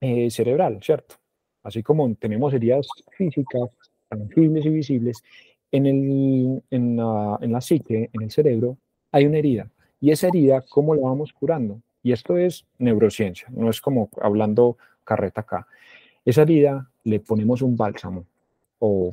[0.00, 1.14] eh, cerebral, ¿cierto?
[1.62, 3.70] Así como tenemos heridas físicas,
[4.08, 5.22] tangibles y visibles,
[5.70, 8.78] en, el, en, la, en la psique, en el cerebro,
[9.12, 9.70] hay una herida.
[10.00, 11.80] Y esa herida, ¿cómo la vamos curando?
[12.02, 15.66] Y esto es neurociencia, no es como hablando carreta acá.
[16.24, 18.24] Esa herida le ponemos un bálsamo
[18.78, 19.12] o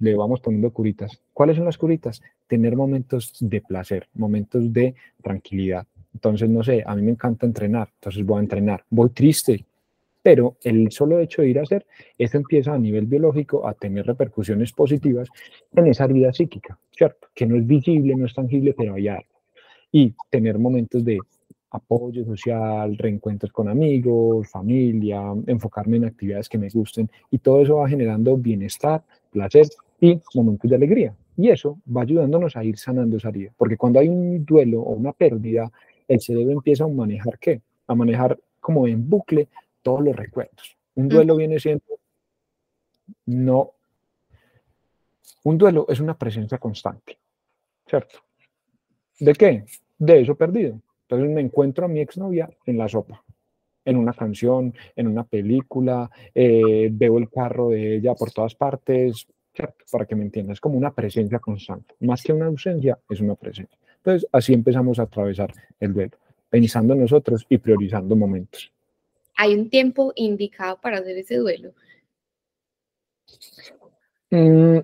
[0.00, 1.20] le vamos poniendo curitas.
[1.32, 2.22] ¿Cuáles son las curitas?
[2.46, 5.86] Tener momentos de placer, momentos de tranquilidad.
[6.12, 8.84] Entonces, no sé, a mí me encanta entrenar, entonces voy a entrenar.
[8.90, 9.64] Voy triste,
[10.22, 11.86] pero el solo hecho de ir a hacer,
[12.18, 15.28] eso empieza a nivel biológico a tener repercusiones positivas
[15.74, 17.28] en esa herida psíquica, ¿cierto?
[17.34, 19.28] Que no es visible, no es tangible, pero hay algo.
[19.92, 21.18] Y tener momentos de
[21.70, 27.76] apoyo social, reencuentros con amigos, familia, enfocarme en actividades que me gusten y todo eso
[27.76, 29.66] va generando bienestar, placer
[30.00, 31.14] y momentos de alegría.
[31.36, 34.92] Y eso va ayudándonos a ir sanando esa herida, porque cuando hay un duelo o
[34.92, 35.70] una pérdida,
[36.06, 37.62] el cerebro empieza a manejar qué?
[37.86, 39.48] A manejar como en bucle
[39.82, 40.76] todos los recuerdos.
[40.96, 41.84] Un duelo viene siendo
[43.26, 43.72] no
[45.44, 47.18] un duelo es una presencia constante,
[47.86, 48.18] ¿cierto?
[49.18, 49.64] ¿De qué?
[49.98, 50.80] De eso perdido.
[51.10, 53.24] Entonces me encuentro a mi exnovia en la sopa,
[53.84, 59.26] en una canción, en una película, eh, veo el carro de ella por todas partes,
[59.90, 61.96] para que me entiendas, es como una presencia constante.
[61.98, 63.76] Más que una ausencia, es una presencia.
[63.96, 66.16] Entonces así empezamos a atravesar el duelo,
[66.48, 68.72] pensando en nosotros y priorizando momentos.
[69.34, 71.72] ¿Hay un tiempo indicado para hacer ese duelo?
[74.30, 74.78] Mm,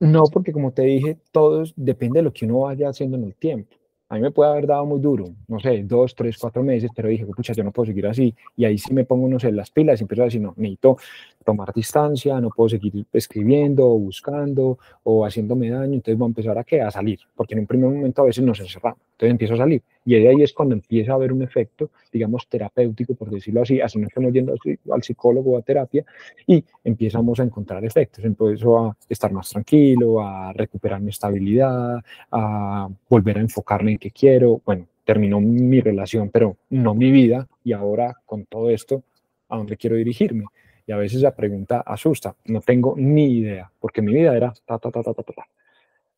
[0.00, 3.34] no, porque como te dije, todo depende de lo que uno vaya haciendo en el
[3.34, 3.76] tiempo
[4.08, 7.08] a mí me puede haber dado muy duro, no sé, dos, tres, cuatro meses, pero
[7.08, 8.34] dije, pucha, yo no puedo seguir así.
[8.56, 10.98] Y ahí sí me pongo, no sé, las pilas y empiezo a decir, no, necesito
[11.44, 16.58] tomar distancia, no puedo seguir escribiendo o buscando o haciéndome daño, entonces voy a empezar
[16.58, 16.82] a qué?
[16.82, 19.82] A salir, porque en un primer momento a veces nos encerramos, entonces empiezo a salir.
[20.04, 23.98] Y ahí es cuando empieza a haber un efecto, digamos, terapéutico, por decirlo así, así
[23.98, 24.54] no estamos yendo
[24.92, 26.04] al psicólogo o a terapia,
[26.46, 28.24] y empezamos a encontrar efectos.
[28.24, 34.10] Empiezo a estar más tranquilo, a recuperar mi estabilidad, a volver a enfocarme en qué
[34.10, 34.60] quiero.
[34.64, 39.04] Bueno, terminó mi relación, pero no mi vida, y ahora con todo esto,
[39.48, 40.44] ¿a dónde quiero dirigirme?
[40.86, 44.78] Y a veces la pregunta asusta, no tengo ni idea, porque mi vida era ta,
[44.78, 45.46] ta, ta, ta, ta, ta.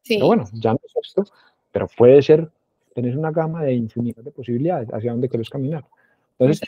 [0.03, 0.15] Sí.
[0.15, 1.25] Pero bueno, ya no es esto,
[1.71, 2.49] pero puede ser,
[2.97, 5.85] tenés una gama de infinidad de posibilidades hacia dónde quieres caminar.
[6.39, 6.67] Entonces,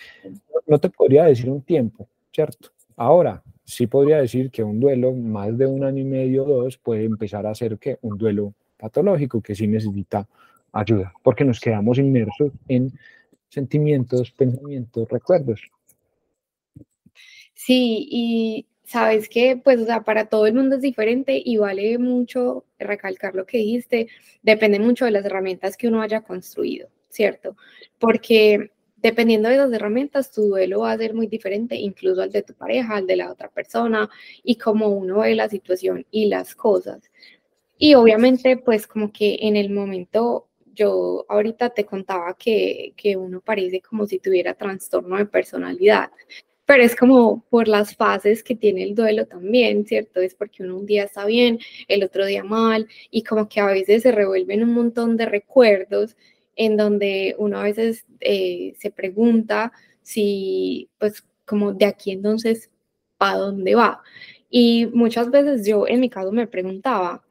[0.66, 2.68] no te podría decir un tiempo, ¿cierto?
[2.96, 6.76] Ahora, sí podría decir que un duelo más de un año y medio o dos
[6.76, 10.28] puede empezar a ser que un duelo patológico que sí necesita
[10.70, 12.92] ayuda, porque nos quedamos inmersos en
[13.48, 15.62] sentimientos, pensamientos, recuerdos.
[17.54, 21.98] Sí, y sabes que, pues, o sea, para todo el mundo es diferente y vale
[21.98, 24.08] mucho recalcar lo que dijiste,
[24.42, 27.54] depende mucho de las herramientas que uno haya construido, ¿cierto?
[27.98, 32.42] Porque dependiendo de las herramientas, tu duelo va a ser muy diferente, incluso al de
[32.42, 34.08] tu pareja, al de la otra persona,
[34.42, 37.10] y cómo uno ve la situación y las cosas.
[37.76, 43.42] Y obviamente, pues como que en el momento, yo ahorita te contaba que, que uno
[43.42, 46.10] parece como si tuviera trastorno de personalidad,
[46.68, 50.20] pero es como por las fases que tiene el duelo también, ¿cierto?
[50.20, 53.66] Es porque uno un día está bien, el otro día mal, y como que a
[53.66, 56.14] veces se revuelven un montón de recuerdos
[56.56, 62.70] en donde uno a veces eh, se pregunta si, pues, como de aquí entonces,
[63.16, 64.02] ¿para dónde va?
[64.50, 67.24] Y muchas veces yo en mi caso me preguntaba,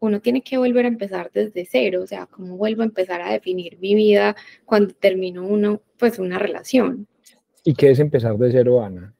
[0.00, 3.30] uno tiene que volver a empezar desde cero, o sea, ¿cómo vuelvo a empezar a
[3.32, 7.06] definir mi vida cuando termino uno, pues, una relación?
[7.64, 9.14] ¿Y qué es empezar de cero, Ana?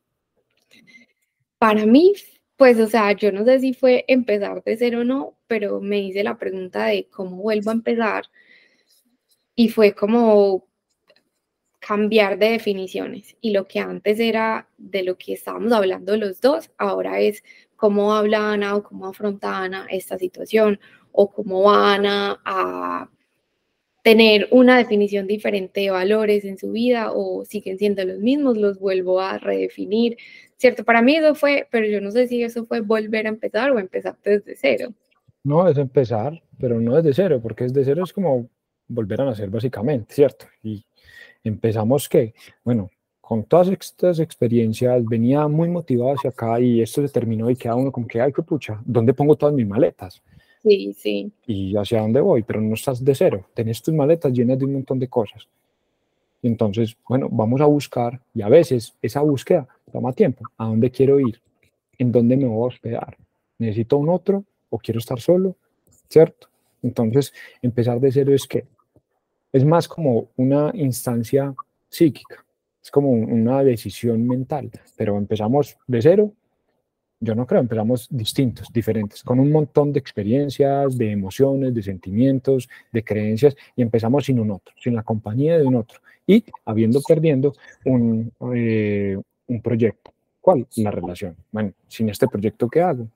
[1.59, 2.15] Para mí,
[2.57, 6.01] pues, o sea, yo no sé si fue empezar de cero o no, pero me
[6.01, 8.25] hice la pregunta de cómo vuelvo a empezar
[9.55, 10.67] y fue como
[11.81, 16.71] cambiar de definiciones y lo que antes era de lo que estábamos hablando los dos,
[16.79, 17.43] ahora es
[17.77, 20.79] cómo habla Ana o cómo afronta Ana esta situación
[21.13, 23.11] o cómo van a,
[24.03, 28.79] tener una definición diferente de valores en su vida o siguen siendo los mismos, los
[28.79, 30.17] vuelvo a redefinir,
[30.57, 30.85] ¿cierto?
[30.85, 33.79] Para mí eso fue, pero yo no sé si eso fue volver a empezar o
[33.79, 34.93] empezar desde cero.
[35.43, 38.49] No, es empezar, pero no desde cero, porque desde cero es como
[38.89, 40.47] volver a nacer básicamente, ¿cierto?
[40.63, 40.85] Y
[41.45, 42.35] empezamos que,
[42.65, 47.57] bueno, con todas estas experiencias venía muy motivado hacia acá y esto se terminó y
[47.57, 50.23] queda uno como que, ay, qué pucha, ¿dónde pongo todas mis maletas?
[50.63, 51.33] Sí, sí.
[51.47, 54.75] Y hacia dónde voy, pero no estás de cero, tenés tus maletas llenas de un
[54.75, 55.49] montón de cosas.
[56.43, 60.45] Y entonces, bueno, vamos a buscar y a veces esa búsqueda toma tiempo.
[60.57, 61.41] ¿A dónde quiero ir?
[61.99, 63.17] ¿En dónde me voy a hospedar?
[63.59, 65.57] ¿Necesito un otro o quiero estar solo?
[66.09, 66.49] ¿Cierto?
[66.83, 68.65] Entonces, empezar de cero es que
[69.53, 71.55] es más como una instancia
[71.89, 72.45] psíquica,
[72.83, 76.33] es como una decisión mental, pero empezamos de cero,
[77.21, 82.69] yo no creo, empezamos distintos, diferentes, con un montón de experiencias, de emociones, de sentimientos,
[82.91, 87.01] de creencias, y empezamos sin un otro, sin la compañía de un otro, y habiendo
[87.07, 87.53] perdiendo
[87.85, 90.13] un, eh, un proyecto.
[90.41, 90.67] ¿Cuál?
[90.77, 91.37] La relación.
[91.53, 93.07] Bueno, sin este proyecto, ¿qué hago?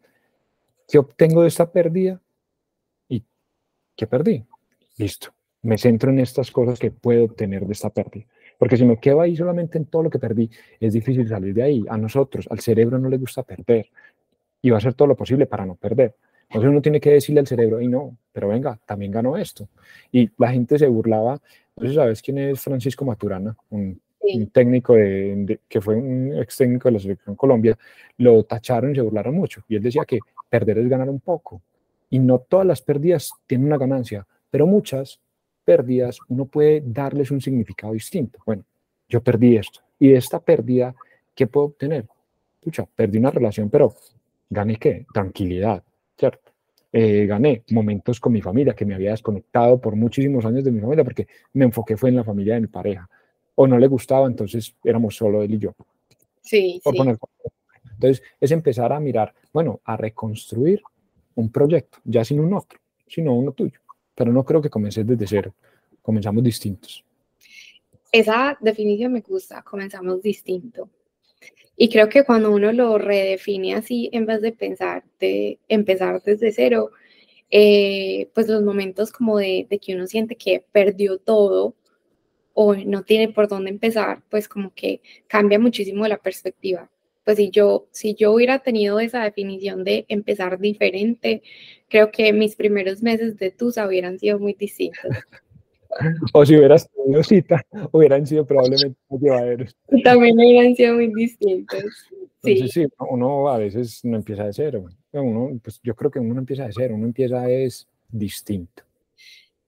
[0.87, 2.21] ¿Qué obtengo de esta pérdida?
[3.09, 3.25] ¿Y
[3.97, 4.45] qué perdí?
[4.99, 5.33] Listo
[5.65, 8.27] me centro en estas cosas que puedo obtener de esta pérdida.
[8.59, 11.63] Porque si me quedo ahí solamente en todo lo que perdí, es difícil salir de
[11.63, 11.85] ahí.
[11.89, 13.89] A nosotros, al cerebro no le gusta perder.
[14.63, 16.15] Y va a hacer todo lo posible para no perder.
[16.49, 19.69] Entonces uno tiene que decirle al cerebro, y no, pero venga, también ganó esto.
[20.13, 21.41] Y la gente se burlaba.
[21.71, 23.57] Entonces, ¿sabes quién es Francisco Maturana?
[23.71, 24.01] Un,
[24.53, 27.77] técnico de, que fue un ex técnico de la selección Colombia.
[28.19, 29.63] Lo tacharon y se burlaron mucho.
[29.69, 31.61] Y él decía que perder es ganar un poco.
[32.09, 35.21] Y no todas las pérdidas tienen una ganancia, pero muchas
[35.65, 38.39] pérdidas uno puede darles un significado distinto.
[38.47, 38.65] Bueno,
[39.09, 39.81] yo perdí esto.
[39.99, 40.95] Y de esta pérdida,
[41.35, 42.07] ¿qué puedo obtener?
[42.61, 43.95] Pucha, perdí una relación, pero
[44.51, 45.07] gané qué?
[45.13, 45.83] Tranquilidad,
[46.19, 46.53] ¿cierto?
[46.93, 50.81] Eh, gané momentos con mi familia, que me había desconectado por muchísimos años de mi
[50.81, 53.09] familia, porque me enfoqué fue en la familia de mi pareja.
[53.57, 55.75] O no le gustaba, entonces éramos solo él y yo.
[56.41, 56.99] Sí, sí.
[57.95, 60.83] entonces, es empezar a mirar, bueno, a reconstruir
[61.37, 63.81] un proyecto, ya sin un otro, sino uno tuyo
[64.15, 65.55] pero no creo que comencé desde cero,
[66.03, 67.05] comenzamos distintos.
[68.13, 70.89] Esa definición me gusta, comenzamos distinto.
[71.77, 76.53] Y creo que cuando uno lo redefine así, en vez de pensar de empezar desde
[76.53, 76.93] cero,
[77.51, 81.75] eh, pues los momentos como de, de, que uno siente que perdió todo
[82.53, 86.89] o no tiene por dónde empezar, pues como que cambia muchísimo la perspectiva
[87.25, 91.43] pues si yo, si yo hubiera tenido esa definición de empezar diferente,
[91.89, 95.11] creo que mis primeros meses de TUSA hubieran sido muy distintos.
[96.33, 99.77] o si hubieras tenido cita, hubieran sido probablemente muy llevaderos.
[100.05, 101.85] También hubieran sido muy distintos.
[102.43, 102.87] Entonces, sí.
[103.11, 104.85] uno a veces no empieza de cero.
[105.13, 108.83] Uno, pues yo creo que uno no empieza de cero, uno empieza es distinto.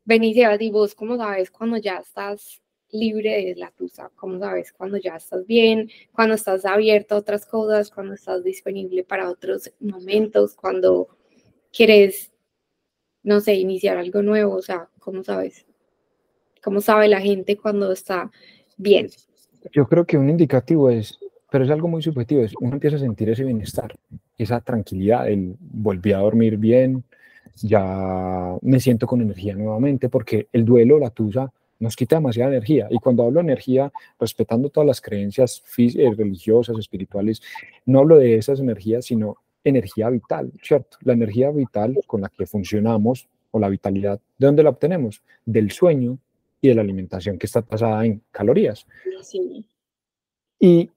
[0.05, 2.61] Benicia, y vos cómo sabes cuando ya estás
[2.91, 7.47] libre de la tusa, como sabes, cuando ya estás bien, cuando estás abierto a otras
[7.47, 11.09] cosas, cuando estás disponible para otros momentos, cuando
[11.73, 12.33] quieres
[13.27, 14.55] no sé, iniciar algo nuevo?
[14.55, 15.67] O sea, ¿cómo sabes?
[16.63, 18.31] ¿Cómo sabe la gente cuando está
[18.77, 19.09] bien?
[19.73, 21.19] Yo creo que un indicativo es,
[21.51, 23.93] pero es algo muy subjetivo, es uno empieza a sentir ese bienestar,
[24.39, 27.03] esa tranquilidad, el volví a dormir bien,
[27.57, 32.89] ya me siento con energía nuevamente, porque el duelo, la tusa, nos quita demasiada energía.
[32.91, 37.43] Y cuando hablo de energía, respetando todas las creencias eh, religiosas, espirituales,
[37.85, 40.97] no hablo de esas energías, sino energía vital, ¿cierto?
[41.03, 45.23] La energía vital con la que funcionamos o la vitalidad, ¿de dónde la obtenemos?
[45.45, 46.19] Del sueño
[46.61, 48.87] y de la alimentación que está basada en calorías.
[50.59, 50.91] Y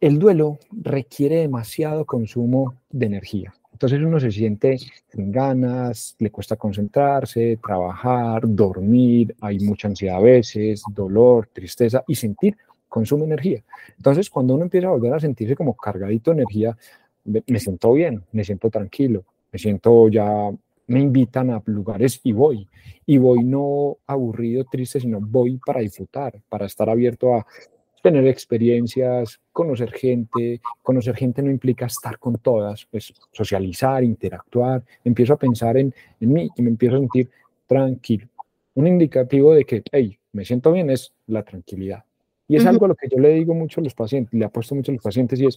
[0.00, 3.54] el duelo requiere demasiado consumo de energía.
[3.80, 10.20] Entonces uno se siente sin ganas, le cuesta concentrarse, trabajar, dormir, hay mucha ansiedad a
[10.20, 12.58] veces, dolor, tristeza y sentir
[12.90, 13.64] consume energía.
[13.96, 16.76] Entonces cuando uno empieza a volver a sentirse como cargadito de energía,
[17.24, 20.50] me siento bien, me siento tranquilo, me siento ya,
[20.88, 22.68] me invitan a lugares y voy.
[23.06, 27.46] Y voy no aburrido, triste, sino voy para disfrutar, para estar abierto a
[28.02, 30.60] tener experiencias, conocer gente.
[30.82, 34.82] Conocer gente no implica estar con todas, pues socializar, interactuar.
[35.04, 37.30] Empiezo a pensar en, en mí y me empiezo a sentir
[37.66, 38.26] tranquilo.
[38.74, 42.04] Un indicativo de que, hey, me siento bien es la tranquilidad.
[42.48, 44.74] Y es algo a lo que yo le digo mucho a los pacientes, le apuesto
[44.74, 45.56] mucho a los pacientes y es,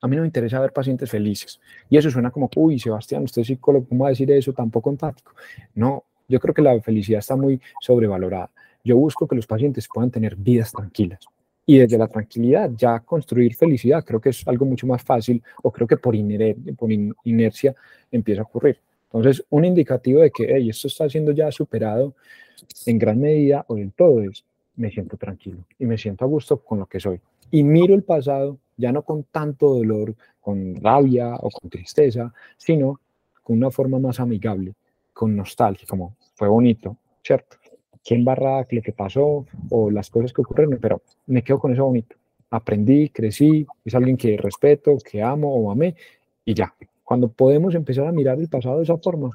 [0.00, 1.60] a mí no me interesa ver pacientes felices.
[1.90, 4.54] Y eso suena como, uy, Sebastián, usted es psicólogo, ¿cómo va a decir eso?
[4.54, 5.32] Tampoco empático.
[5.74, 8.50] No, yo creo que la felicidad está muy sobrevalorada.
[8.82, 11.28] Yo busco que los pacientes puedan tener vidas tranquilas
[11.68, 15.70] y desde la tranquilidad ya construir felicidad creo que es algo mucho más fácil o
[15.70, 16.14] creo que por,
[16.78, 16.90] por
[17.24, 17.76] inercia
[18.10, 18.78] empieza a ocurrir.
[19.04, 22.14] Entonces, un indicativo de que hey, esto está siendo ya superado
[22.86, 24.44] en gran medida o en todo es
[24.76, 27.20] me siento tranquilo y me siento a gusto con lo que soy.
[27.50, 32.98] Y miro el pasado ya no con tanto dolor, con rabia o con tristeza, sino
[33.42, 34.72] con una forma más amigable,
[35.12, 37.58] con nostalgia, como fue bonito, ¿cierto?
[38.08, 41.84] Quién barra lo que pasó o las cosas que ocurrieron, pero me quedo con eso
[41.84, 42.16] bonito.
[42.48, 45.94] Aprendí, crecí, es alguien que respeto, que amo o amé
[46.42, 46.74] y ya.
[47.04, 49.28] Cuando podemos empezar a mirar el pasado de esa forma,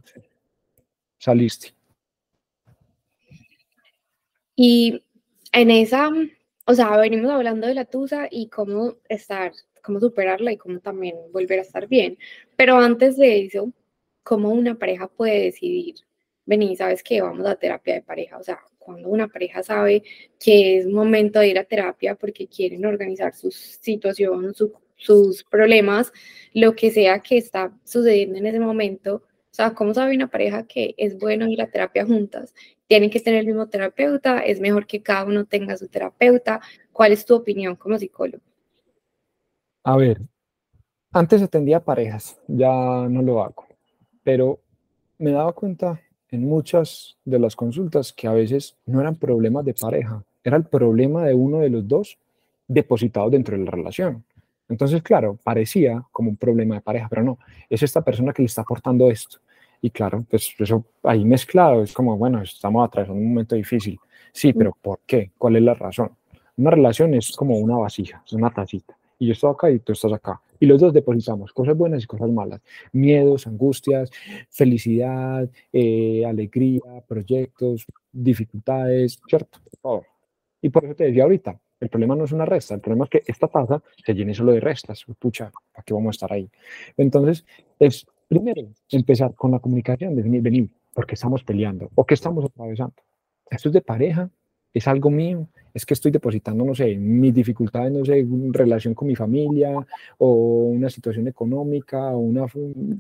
[1.20, 1.76] saliste.
[4.56, 5.04] Y
[5.52, 6.10] en esa,
[6.66, 9.52] o sea, venimos hablando de la tusa y cómo estar,
[9.84, 12.18] cómo superarla y cómo también volver a estar bien.
[12.56, 13.72] Pero antes de eso,
[14.24, 15.98] ¿cómo una pareja puede decidir
[16.46, 20.04] vení, sabes que vamos a terapia de pareja, o sea, cuando una pareja sabe
[20.40, 24.54] que es momento de ir a terapia porque quieren organizar su situación,
[24.96, 26.12] sus problemas,
[26.54, 29.24] lo que sea que está sucediendo en ese momento,
[29.54, 32.54] o sea, ¿cómo sabe una pareja que es bueno ir a terapia juntas?
[32.88, 34.40] ¿Tienen que tener el mismo terapeuta?
[34.40, 36.60] ¿Es mejor que cada uno tenga su terapeuta?
[36.92, 38.44] ¿Cuál es tu opinión como psicólogo?
[39.84, 40.22] A ver,
[41.12, 42.72] antes atendía parejas, ya
[43.08, 43.68] no lo hago,
[44.24, 44.60] pero
[45.20, 46.02] me daba cuenta
[46.34, 50.64] en muchas de las consultas que a veces no eran problemas de pareja, era el
[50.64, 52.18] problema de uno de los dos
[52.68, 54.24] depositado dentro de la relación.
[54.68, 57.38] Entonces, claro, parecía como un problema de pareja, pero no,
[57.70, 59.38] es esta persona que le está aportando esto.
[59.80, 64.00] Y claro, pues eso ahí mezclado es como, bueno, estamos atravesando un momento difícil.
[64.32, 65.32] Sí, pero ¿por qué?
[65.38, 66.14] ¿Cuál es la razón?
[66.58, 68.98] Una relación es como una vasija, es una tacita.
[69.20, 72.08] Y yo estoy acá y tú estás acá y los dos depositamos cosas buenas y
[72.08, 72.62] cosas malas,
[72.94, 74.10] miedos, angustias,
[74.50, 79.60] felicidad, eh, alegría, proyectos, dificultades, ¿cierto?
[79.82, 80.06] Todo.
[80.62, 83.10] Y por eso te decía ahorita, el problema no es una resta, el problema es
[83.10, 85.04] que esta taza se llene solo de restas.
[85.20, 86.50] Pucha, ¿para qué vamos a estar ahí?
[86.96, 87.46] Entonces,
[87.78, 92.96] es primero empezar con la comunicación, definir, venir, porque estamos peleando o qué estamos atravesando.
[93.50, 94.30] Esto es de pareja,
[94.74, 98.94] es algo mío, es que estoy depositando, no sé, mis dificultades, no sé, en relación
[98.94, 99.74] con mi familia
[100.18, 102.46] o una situación económica o una,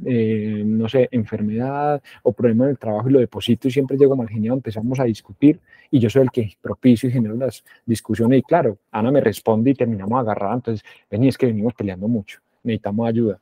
[0.05, 4.15] eh, no sé, enfermedad o problema en el trabajo y lo deposito y siempre llego
[4.15, 5.59] mal genial, empezamos a discutir
[5.91, 9.71] y yo soy el que propicio y genero las discusiones y claro, Ana me responde
[9.71, 13.39] y terminamos agarrando, entonces, vení, es que venimos peleando mucho, necesitamos ayuda.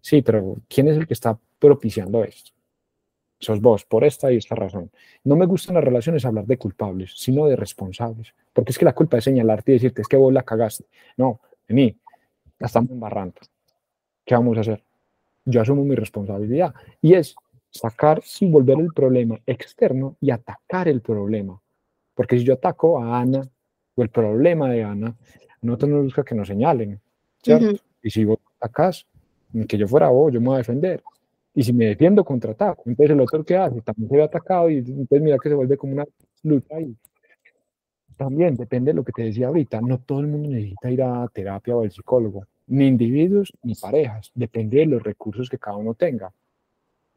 [0.00, 2.50] Sí, pero ¿quién es el que está propiciando esto?
[3.42, 4.90] Sos vos, por esta y esta razón.
[5.24, 8.94] No me gustan las relaciones hablar de culpables, sino de responsables, porque es que la
[8.94, 10.84] culpa es señalarte y decirte, es que vos la cagaste.
[11.16, 11.96] No, mí,
[12.58, 13.34] la estamos embarrando.
[14.24, 14.84] ¿Qué vamos a hacer?
[15.44, 17.34] Yo asumo mi responsabilidad y es
[17.68, 21.60] sacar sin volver el problema externo y atacar el problema.
[22.14, 23.42] Porque si yo ataco a Ana
[23.96, 25.16] o el problema de Ana,
[25.62, 27.00] no nos busca que nos señalen,
[27.42, 27.82] ¿cierto?
[28.02, 29.06] Y si vos atacas,
[29.66, 31.02] que yo fuera vos, yo me voy a defender.
[31.54, 32.82] Y si me defiendo, contraataco.
[32.86, 35.76] Entonces el otro que hace también se ve atacado y entonces mira que se vuelve
[35.76, 36.04] como una
[36.42, 36.96] lucha ahí.
[38.16, 39.80] También depende de lo que te decía ahorita.
[39.80, 42.46] No todo el mundo necesita ir a terapia o al psicólogo.
[42.68, 44.30] Ni individuos ni parejas.
[44.34, 46.32] Depende de los recursos que cada uno tenga.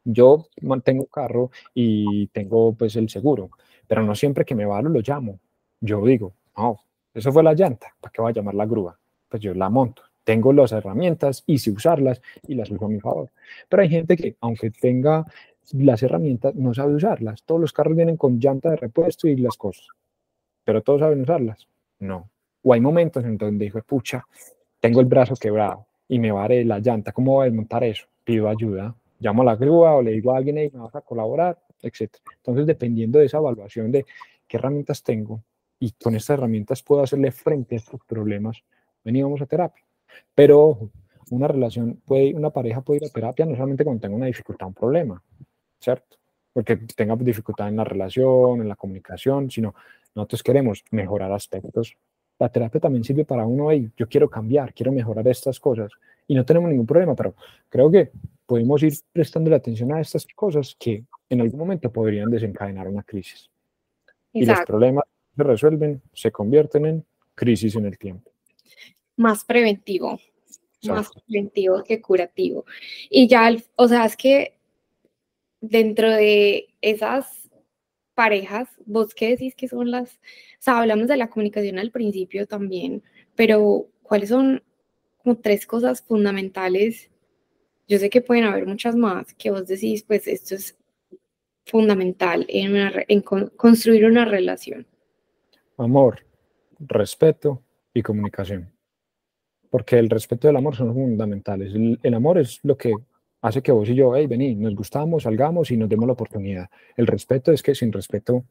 [0.04, 3.50] Yo mantengo carro y tengo pues el seguro,
[3.88, 5.40] pero no siempre que me valo lo llamo.
[5.80, 6.78] Yo digo, no,
[7.12, 8.96] eso fue la llanta, ¿para qué voy a llamar la grúa?
[9.28, 10.02] Pues yo la monto.
[10.26, 13.30] Tengo las herramientas y si usarlas y las uso a mi favor.
[13.68, 15.24] Pero hay gente que, aunque tenga
[15.72, 17.44] las herramientas, no sabe usarlas.
[17.44, 19.86] Todos los carros vienen con llanta de repuesto y las cosas.
[20.64, 21.68] Pero todos saben usarlas.
[22.00, 22.28] No.
[22.64, 24.26] O hay momentos en donde dijo, pucha,
[24.80, 27.12] tengo el brazo quebrado y me vare la llanta.
[27.12, 28.08] ¿Cómo voy a desmontar eso?
[28.24, 28.96] Pido ayuda.
[29.20, 32.16] Llamo a la grúa o le digo a alguien, hey, me vas a colaborar, etc.
[32.38, 34.04] Entonces, dependiendo de esa evaluación de
[34.48, 35.44] qué herramientas tengo
[35.78, 38.64] y con estas herramientas puedo hacerle frente a estos problemas,
[39.04, 39.85] veníamos a terapia.
[40.34, 40.90] Pero
[41.30, 44.68] una relación, puede, una pareja puede ir a terapia no solamente cuando tenga una dificultad,
[44.68, 45.22] un problema,
[45.80, 46.16] ¿cierto?
[46.52, 49.74] Porque tenga dificultad en la relación, en la comunicación, sino
[50.14, 51.96] nosotros queremos mejorar aspectos.
[52.38, 55.92] La terapia también sirve para uno, hey, yo quiero cambiar, quiero mejorar estas cosas
[56.28, 57.34] y no tenemos ningún problema, pero
[57.68, 58.10] creo que
[58.46, 63.02] podemos ir prestando la atención a estas cosas que en algún momento podrían desencadenar una
[63.02, 63.50] crisis.
[64.32, 65.04] Y los problemas
[65.34, 67.04] se resuelven, se convierten en
[67.34, 68.30] crisis en el tiempo.
[69.16, 70.20] Más preventivo,
[70.82, 72.64] más preventivo que curativo.
[73.10, 74.58] Y ya, o sea, es que
[75.60, 77.50] dentro de esas
[78.14, 82.46] parejas, vos qué decís que son las, o sea, hablamos de la comunicación al principio
[82.46, 83.02] también,
[83.34, 84.62] pero ¿cuáles son
[85.18, 87.10] como tres cosas fundamentales?
[87.86, 90.76] Yo sé que pueden haber muchas más que vos decís, pues esto es
[91.66, 92.76] fundamental en,
[93.08, 94.86] en construir una relación.
[95.76, 96.24] Amor,
[96.78, 97.62] respeto
[97.92, 98.72] y comunicación.
[99.76, 101.74] Porque el respeto y el amor son fundamentales.
[101.74, 102.94] el amor es lo que
[103.42, 106.70] hace que vos y yo, hey, vení, nos gustamos, salgamos y nos demos la oportunidad.
[106.96, 108.44] El respeto es que sin respeto,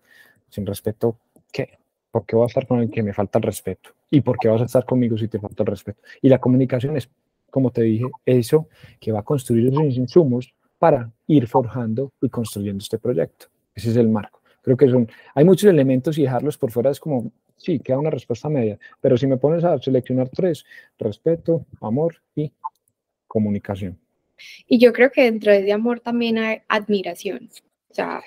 [0.49, 1.17] sin respeto,
[1.51, 1.79] ¿qué?
[2.11, 3.89] ¿Por qué vas a estar con el que me falta el respeto?
[4.11, 5.99] ¿Y por qué vas a estar conmigo si te falta el respeto?
[6.21, 7.09] Y la comunicación es,
[7.49, 8.67] como te dije, eso
[8.99, 13.47] que va a construir esos insumos para ir forjando y construyendo este proyecto.
[13.73, 14.43] Ese es el marco.
[14.61, 18.09] Creo que son, hay muchos elementos y dejarlos por fuera es como, sí, queda una
[18.09, 20.65] respuesta media, pero si me pones a seleccionar tres,
[20.97, 22.51] respeto, amor y
[23.27, 23.99] comunicación.
[24.67, 27.49] Y yo creo que dentro de amor también hay admiración.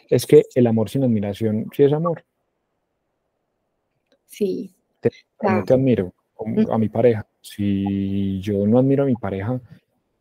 [0.09, 2.24] es que el amor sin admiración sí es amor.
[4.26, 4.74] Sí.
[5.01, 5.11] Te,
[5.43, 6.14] no te admiro
[6.70, 7.26] a mi pareja.
[7.41, 9.61] Si yo no admiro a mi pareja,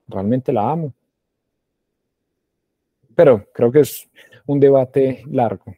[0.07, 0.93] realmente la amo.
[3.15, 4.09] Pero creo que es
[4.45, 5.75] un debate largo.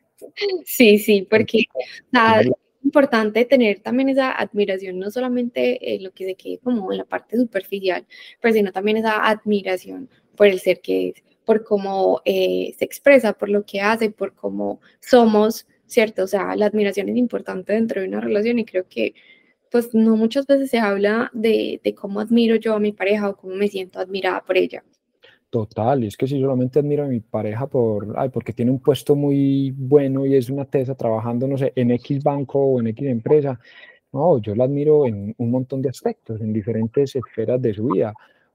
[0.65, 1.65] Sí, sí, porque
[2.83, 7.05] importante tener también esa admiración, no solamente en lo que se quede como en la
[7.05, 8.05] parte superficial,
[8.41, 13.33] pero sino también esa admiración por el ser que es, por cómo eh, se expresa,
[13.33, 16.23] por lo que hace, por cómo somos, ¿cierto?
[16.23, 19.13] O sea, la admiración es importante dentro de una relación y creo que
[19.71, 23.37] pues no muchas veces se habla de, de cómo admiro yo a mi pareja o
[23.37, 24.83] cómo me siento admirada por ella.
[25.49, 29.15] Total, es que si solamente admiro a mi pareja por, ay, porque tiene un puesto
[29.15, 33.07] muy bueno y es una tesa trabajando, no sé, en X banco o en X
[33.07, 33.59] empresa,
[34.11, 38.13] no, yo la admiro en un montón de aspectos, en diferentes esferas de su vida,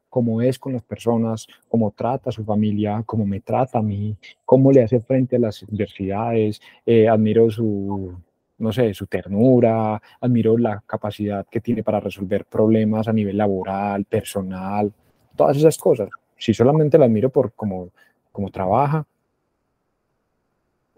[0.08, 4.16] cómo es con las personas, cómo trata a su familia, cómo me trata a mí,
[4.44, 8.14] cómo le hace frente a las adversidades, eh, admiro su,
[8.58, 14.04] no sé, su ternura, admiro la capacidad que tiene para resolver problemas a nivel laboral,
[14.04, 14.92] personal,
[15.36, 16.08] todas esas cosas
[16.44, 17.90] si solamente la admiro por cómo,
[18.30, 19.06] como trabaja.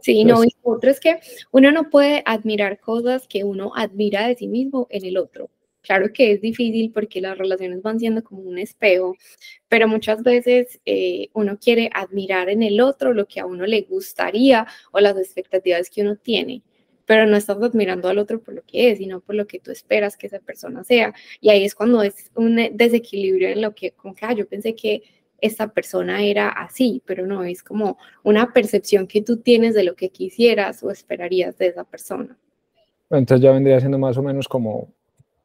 [0.01, 1.21] Sí, no, y otro es que
[1.53, 5.49] uno no puede admirar cosas que uno admira de sí mismo en el otro.
[5.83, 9.15] Claro que es difícil porque las relaciones van siendo como un espejo,
[9.69, 13.83] pero muchas veces eh, uno quiere admirar en el otro lo que a uno le
[13.83, 16.63] gustaría o las expectativas que uno tiene
[17.07, 19.71] pero no estás admirando al otro por lo que es, sino por lo que tú
[19.71, 21.15] esperas que esa persona sea.
[21.41, 24.75] Y ahí es cuando es un desequilibrio en lo que, como que, ah, yo pensé
[24.75, 25.03] que
[25.41, 29.95] esta persona era así, pero no, es como una percepción que tú tienes de lo
[29.95, 32.37] que quisieras o esperarías de esa persona.
[33.11, 34.93] Entonces ya vendría siendo más o menos como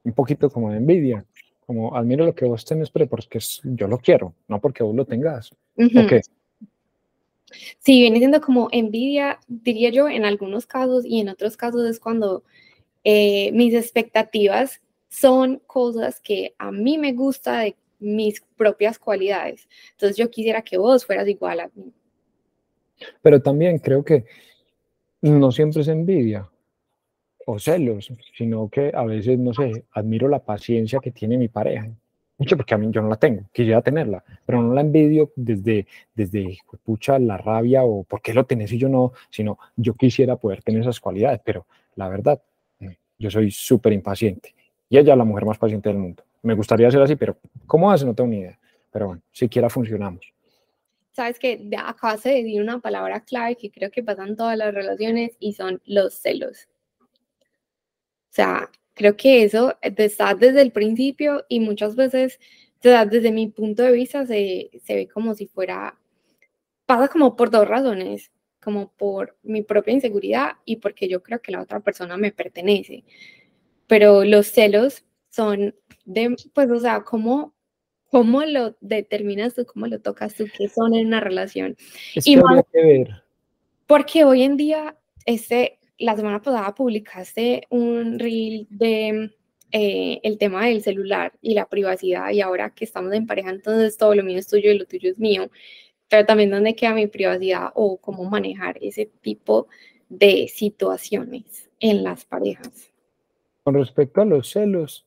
[0.03, 1.25] un poquito como de envidia,
[1.65, 5.05] como admiro lo que vos tenés, pero porque yo lo quiero, no porque vos lo
[5.05, 5.51] tengas.
[7.79, 11.99] Sí, viene siendo como envidia, diría yo, en algunos casos y en otros casos es
[11.99, 12.43] cuando
[13.03, 19.69] eh, mis expectativas son cosas que a mí me gusta de mis propias cualidades.
[19.91, 21.93] Entonces yo quisiera que vos fueras igual a mí.
[23.21, 24.25] Pero también creo que
[25.21, 26.49] no siempre es envidia
[27.45, 31.89] o celos, sino que a veces, no sé, admiro la paciencia que tiene mi pareja.
[32.37, 35.85] Mucho porque a mí yo no la tengo, quisiera tenerla, pero no la envidio desde,
[36.15, 40.35] desde pucha, la rabia o por qué lo tenés y yo no, sino yo quisiera
[40.37, 42.41] poder tener esas cualidades, pero la verdad,
[43.19, 44.55] yo soy súper impaciente
[44.89, 46.23] y ella es la mujer más paciente del mundo.
[46.43, 47.37] Me gustaría ser así, pero
[47.67, 48.05] ¿cómo hace?
[48.05, 48.59] No tengo ni idea.
[48.91, 50.33] Pero bueno, siquiera funcionamos.
[51.13, 55.31] sabes que acabas de decir una palabra clave que creo que pasan todas las relaciones
[55.39, 56.67] y son los celos.
[58.31, 62.39] O sea, creo que eso está desde el principio y muchas veces,
[62.81, 65.97] desde mi punto de vista, se, se ve como si fuera,
[66.85, 68.31] pasa como por dos razones,
[68.61, 73.03] como por mi propia inseguridad y porque yo creo que la otra persona me pertenece.
[73.87, 75.75] Pero los celos son
[76.13, 77.53] de, pues, o sea, ¿cómo,
[78.09, 81.75] cómo lo determinas tú, cómo lo tocas tú, qué son en una relación?
[82.15, 82.41] y que
[82.71, 83.23] que ver.
[83.87, 84.95] Porque hoy en día,
[85.25, 89.31] este, la semana pasada publicaste un reel de
[89.71, 93.97] eh, el tema del celular y la privacidad y ahora que estamos en pareja, entonces
[93.97, 95.49] todo lo mío es tuyo y lo tuyo es mío,
[96.09, 99.67] pero también dónde queda mi privacidad o cómo manejar ese tipo
[100.09, 102.91] de situaciones en las parejas.
[103.63, 105.05] Con respecto a los celos,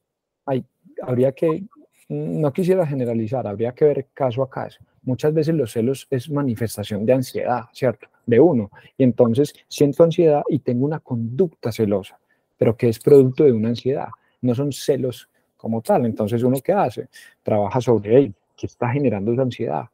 [1.03, 1.64] habría que,
[2.09, 4.84] no quisiera generalizar, habría que ver caso a caso.
[5.03, 8.09] Muchas veces los celos es manifestación de ansiedad, ¿cierto?
[8.26, 8.70] De uno.
[8.97, 12.18] Y entonces siento ansiedad y tengo una conducta celosa,
[12.57, 14.09] pero que es producto de una ansiedad.
[14.40, 16.05] No son celos como tal.
[16.05, 17.09] Entonces, ¿uno qué hace?
[17.42, 18.34] Trabaja sobre él.
[18.57, 19.84] ¿Qué está generando esa ansiedad?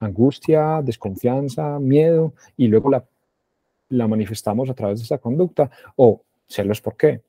[0.00, 3.04] Angustia, desconfianza, miedo, y luego la,
[3.88, 5.70] la manifestamos a través de esa conducta.
[5.96, 7.20] O celos, ¿por qué?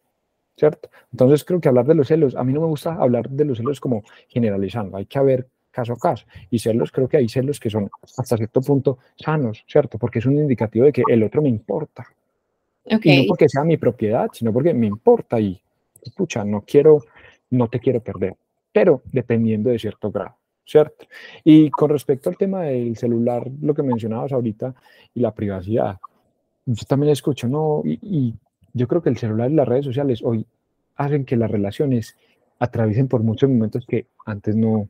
[0.59, 0.89] ¿Cierto?
[1.11, 3.57] Entonces creo que hablar de los celos, a mí no me gusta hablar de los
[3.57, 6.25] celos como generalizando, hay que ver caso a caso.
[6.49, 9.97] Y celos, creo que hay celos que son hasta cierto punto sanos, ¿cierto?
[9.97, 12.05] Porque es un indicativo de que el otro me importa.
[12.85, 15.61] Y no porque sea mi propiedad, sino porque me importa y,
[16.01, 17.03] escucha, no quiero,
[17.51, 18.35] no te quiero perder,
[18.73, 20.35] pero dependiendo de cierto grado,
[20.65, 21.05] ¿cierto?
[21.43, 24.73] Y con respecto al tema del celular, lo que mencionabas ahorita,
[25.13, 25.97] y la privacidad,
[26.65, 27.83] yo también escucho, ¿no?
[27.85, 28.33] y
[28.73, 30.45] yo creo que el celular y las redes sociales hoy
[30.95, 32.17] hacen que las relaciones
[32.59, 34.89] atraviesen por muchos momentos que antes no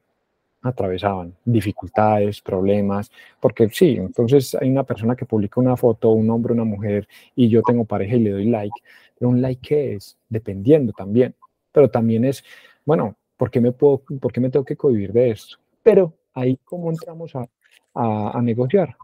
[0.62, 3.10] atravesaban, dificultades, problemas,
[3.40, 7.48] porque sí, entonces hay una persona que publica una foto, un hombre, una mujer, y
[7.48, 8.76] yo tengo pareja y le doy like,
[9.18, 10.18] pero un like ¿qué es?
[10.28, 11.34] Dependiendo también,
[11.72, 12.44] pero también es,
[12.86, 15.58] bueno, ¿por qué me, puedo, por qué me tengo que cohibir de esto?
[15.82, 17.48] Pero ahí cómo entramos a,
[17.94, 18.98] a, a negociar,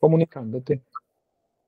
[0.00, 0.80] comunicándote.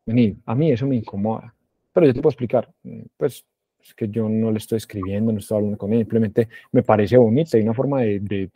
[0.07, 1.55] Vení, a mí eso me incomoda
[2.01, 3.44] pero yo te puedo explicar, mm, pues
[3.82, 7.18] es que yo no le estoy escribiendo, no estoy hablando con él, simplemente me parece
[7.18, 8.51] bonita y una forma de, de,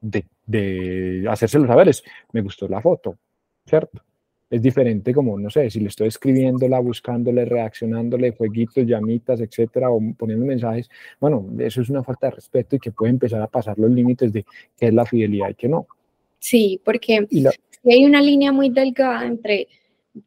[0.00, 2.02] de, de hacérselo saber es,
[2.32, 3.16] me gustó la foto,
[3.64, 4.02] ¿cierto?
[4.50, 10.00] Es diferente como, no sé, si le estoy escribiéndola, buscándole, reaccionándole, jueguitos, llamitas, etcétera, o
[10.18, 13.78] poniendo mensajes, bueno, eso es una falta de respeto y que puede empezar a pasar
[13.78, 14.44] los límites de
[14.76, 15.86] qué es la fidelidad y qué no.
[16.40, 17.26] Sí, porque
[17.84, 19.68] hay una línea muy delgada entre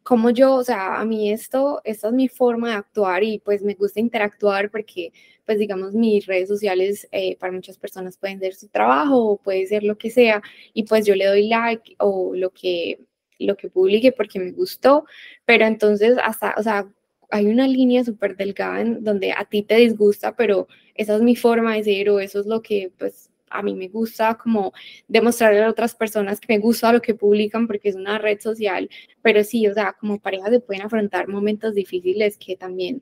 [0.04, 3.62] como yo, o sea, a mí esto, esta es mi forma de actuar y pues
[3.64, 5.14] me gusta interactuar porque,
[5.46, 9.66] pues digamos, mis redes sociales eh, para muchas personas pueden ser su trabajo o puede
[9.68, 10.42] ser lo que sea
[10.74, 13.00] y pues yo le doy like o lo que,
[13.40, 15.06] lo que publique porque me gustó,
[15.46, 16.90] pero entonces hasta, o sea,
[17.30, 21.36] hay una línea súper delgada en donde a ti te disgusta, pero esa es mi
[21.36, 24.74] forma de ser o eso es lo que pues a mí me gusta como
[25.08, 28.90] demostrarle a otras personas que me gusta lo que publican porque es una red social,
[29.22, 33.02] pero sí, o sea, como pareja se pueden afrontar momentos difíciles que también,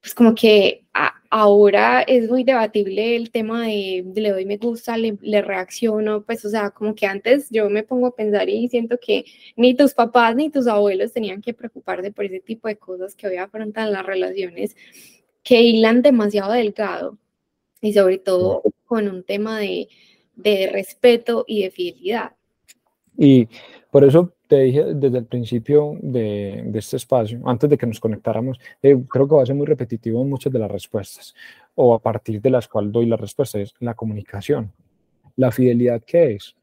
[0.00, 0.84] pues como que
[1.30, 6.44] ahora es muy debatible el tema de, le doy me gusta, le, le, reacciono, pues
[6.44, 9.24] o sea, como que antes yo me pongo a pensar y siento que
[9.56, 13.28] ni tus papás ni tus abuelos tenían que preocuparse por ese tipo de cosas que
[13.28, 14.76] hoy afrontan las relaciones
[15.42, 17.18] que hilan demasiado delgado
[17.80, 19.88] y sobre todo con un tema de,
[20.36, 22.32] de respeto y de fidelidad.
[23.16, 23.48] Y
[23.90, 28.00] por eso te dije desde el principio de, de este espacio, antes de que nos
[28.00, 31.34] conectáramos, eh, creo que va a ser muy repetitivo en muchas de las respuestas,
[31.74, 34.72] o a partir de las cuales doy la respuesta, es la comunicación.
[35.36, 36.56] ¿La fidelidad qué es?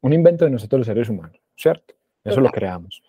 [0.00, 1.94] Un invento de nosotros los seres humanos, ¿cierto?
[2.24, 3.02] Eso lo creamos.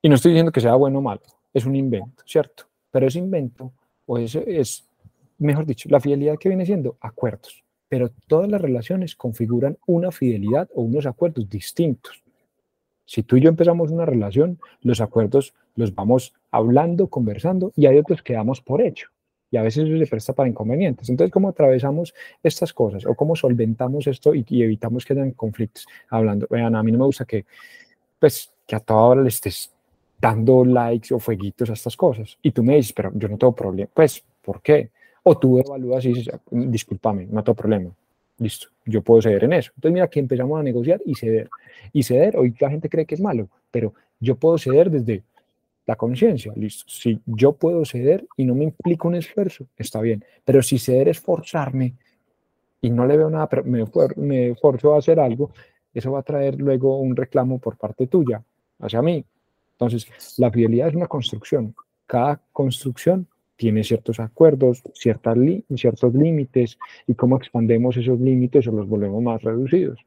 [0.00, 1.22] Y no estoy diciendo que sea bueno o malo,
[1.54, 2.64] es un invento, ¿cierto?
[2.90, 3.72] Pero ese invento,
[4.06, 4.86] o ese es
[5.42, 10.68] mejor dicho, la fidelidad que viene siendo acuerdos, pero todas las relaciones configuran una fidelidad
[10.74, 12.22] o unos acuerdos distintos.
[13.04, 17.98] Si tú y yo empezamos una relación, los acuerdos los vamos hablando, conversando y hay
[17.98, 19.08] otros que damos por hecho.
[19.50, 21.10] Y a veces eso se presta para inconvenientes.
[21.10, 25.86] Entonces, ¿cómo atravesamos estas cosas o cómo solventamos esto y, evitamos que hayan conflictos?
[26.08, 27.44] Hablando, vean, a mí no me gusta que,
[28.18, 29.70] pues, que a toda hora le estés
[30.18, 32.38] dando likes o fueguitos a estas cosas.
[32.40, 33.90] Y tú me dices, pero yo no tengo problema.
[33.92, 34.90] Pues, ¿por qué?
[35.22, 37.90] O tú evalúas y dices, discúlpame, no tengo problema.
[38.38, 39.70] Listo, yo puedo ceder en eso.
[39.76, 41.48] Entonces, mira, aquí empezamos a negociar y ceder.
[41.92, 45.22] Y ceder, hoy la gente cree que es malo, pero yo puedo ceder desde
[45.86, 46.52] la conciencia.
[46.56, 50.24] Listo, si yo puedo ceder y no me implica un esfuerzo, está bien.
[50.44, 51.94] Pero si ceder es forzarme,
[52.82, 53.84] y no le veo nada, pero me,
[54.16, 55.52] me forzo a hacer algo,
[55.94, 58.42] eso va a traer luego un reclamo por parte tuya
[58.80, 59.24] hacia mí.
[59.72, 60.06] Entonces,
[60.38, 61.74] la fidelidad es una construcción.
[62.06, 63.26] Cada construcción
[63.62, 65.38] tiene ciertos acuerdos, ciertas
[65.76, 70.00] ciertos límites y cómo expandemos esos límites o los volvemos más reducidos.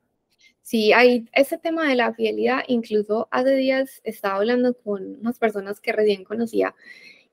[0.62, 2.64] Sí, hay ese tema de la fidelidad.
[2.68, 6.76] Incluso hace días estaba hablando con unas personas que recién conocía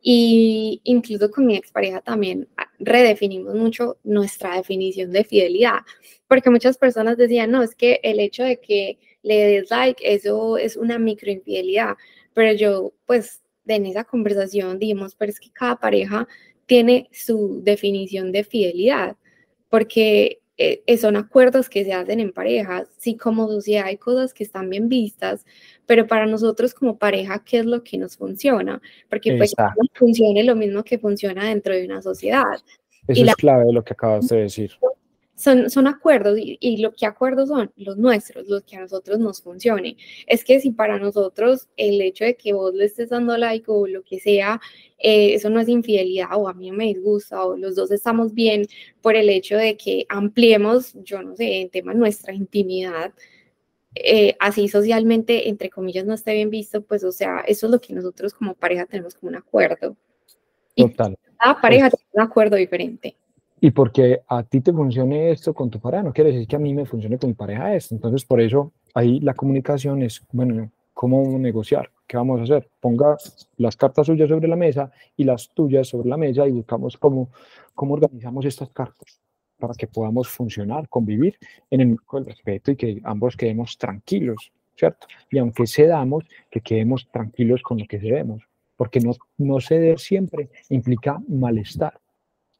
[0.00, 5.80] y incluso con mi expareja también ah, redefinimos mucho nuestra definición de fidelidad,
[6.28, 10.56] porque muchas personas decían, no, es que el hecho de que le des like, eso
[10.56, 11.96] es una microinfidelidad,
[12.32, 16.26] pero yo pues en esa conversación dijimos, pero es que cada pareja
[16.66, 19.16] tiene su definición de fidelidad,
[19.68, 24.34] porque eh, eh, son acuerdos que se hacen en pareja, sí como sociedad hay cosas
[24.34, 25.44] que están bien vistas,
[25.86, 28.80] pero para nosotros como pareja, ¿qué es lo que nos funciona?
[29.08, 32.58] Porque pues no funcione lo mismo que funciona dentro de una sociedad.
[33.08, 34.72] Eso es clave de lo que acabas de decir
[35.34, 39.96] son, acuerdos y, lo que acuerdos son los nuestros, los que a nosotros nos funcione.
[40.26, 43.86] Es que si para nosotros el hecho de que vos le estés dando like o
[43.86, 44.60] lo que sea,
[44.98, 48.66] eh, eso no es infidelidad o a mí me disgusta o los dos estamos bien
[49.00, 53.12] por el hecho de que ampliemos, yo no sé, en tema nuestra intimidad,
[53.94, 57.80] eh, así socialmente, entre comillas, no esté bien visto, pues o sea, eso es lo
[57.80, 59.96] que nosotros como pareja tenemos como un acuerdo.
[60.76, 61.12] Total.
[61.12, 63.16] Y cada pareja tiene un acuerdo diferente.
[63.64, 66.58] Y porque a ti te funcione esto con tu pareja, no quiere decir que a
[66.58, 67.94] mí me funcione con mi pareja esto.
[67.94, 71.88] Entonces, por eso ahí la comunicación es, bueno, ¿cómo negociar?
[72.08, 72.68] ¿Qué vamos a hacer?
[72.80, 73.16] Ponga
[73.58, 77.30] las cartas suyas sobre la mesa y las tuyas sobre la mesa y buscamos cómo,
[77.72, 79.20] cómo organizamos estas cartas
[79.60, 81.38] para que podamos funcionar, convivir
[81.70, 85.06] en el, con el respeto y que ambos quedemos tranquilos, ¿cierto?
[85.30, 88.42] Y aunque cedamos, que quedemos tranquilos con lo que cedemos,
[88.74, 92.01] porque no, no ceder siempre implica malestar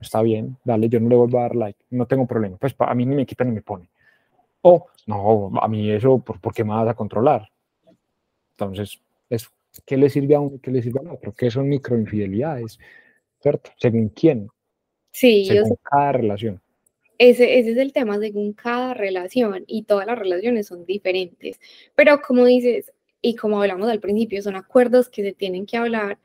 [0.03, 2.94] está bien, dale, yo no le vuelvo a dar like, no tengo problema, pues a
[2.94, 3.88] mí ni me quita ni me pone.
[4.62, 7.50] O, no, a mí eso, ¿por, ¿por qué me vas a controlar?
[8.53, 9.48] Entonces, es,
[9.84, 11.32] ¿qué le sirve a uno y qué le sirve a otro?
[11.32, 12.78] ¿Qué son microinfidelidades?
[13.40, 13.70] ¿Cierto?
[13.76, 14.48] ¿Según quién?
[15.11, 16.61] Sí, según cada relación.
[17.18, 21.61] Ese, ese es el tema, según cada relación, y todas las relaciones son diferentes.
[21.94, 26.18] Pero como dices, y como hablamos al principio, son acuerdos que se tienen que hablar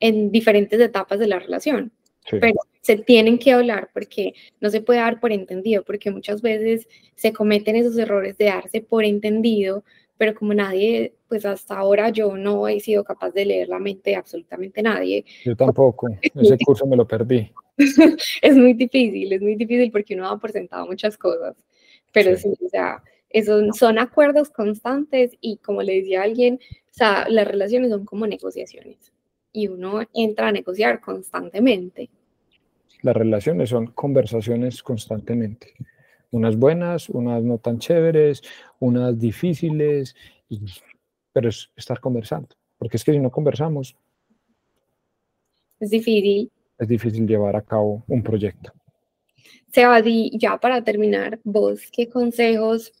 [0.00, 1.92] en diferentes etapas de la relación.
[2.30, 6.88] Pero se tienen que hablar porque no se puede dar por entendido, porque muchas veces
[7.14, 9.84] se cometen esos errores de darse por entendido,
[10.16, 14.10] pero como nadie, pues hasta ahora yo no he sido capaz de leer la mente
[14.10, 15.24] de absolutamente nadie.
[15.44, 17.50] Yo tampoco, ese curso me lo perdí.
[18.42, 21.56] es muy difícil, es muy difícil porque uno ha presentado muchas cosas,
[22.12, 26.58] pero sí, o sea, esos son acuerdos constantes y como le decía alguien,
[26.90, 29.12] o sea, las relaciones son como negociaciones
[29.52, 32.10] y uno entra a negociar constantemente.
[33.02, 35.74] Las relaciones son conversaciones constantemente.
[36.30, 38.42] Unas buenas, unas no tan chéveres,
[38.80, 40.14] unas difíciles,
[41.32, 42.48] pero es estar conversando.
[42.76, 43.96] Porque es que si no conversamos...
[45.80, 46.50] Es difícil.
[46.76, 48.72] Es difícil llevar a cabo un proyecto.
[49.72, 52.92] Sebadi, ya para terminar, vos, ¿qué consejos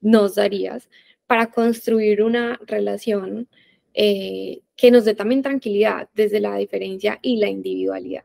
[0.00, 0.88] nos darías
[1.26, 3.46] para construir una relación
[3.94, 8.24] eh, que nos dé también tranquilidad desde la diferencia y la individualidad?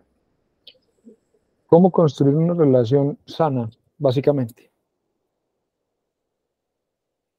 [1.68, 4.72] ¿Cómo construir una relación sana, básicamente?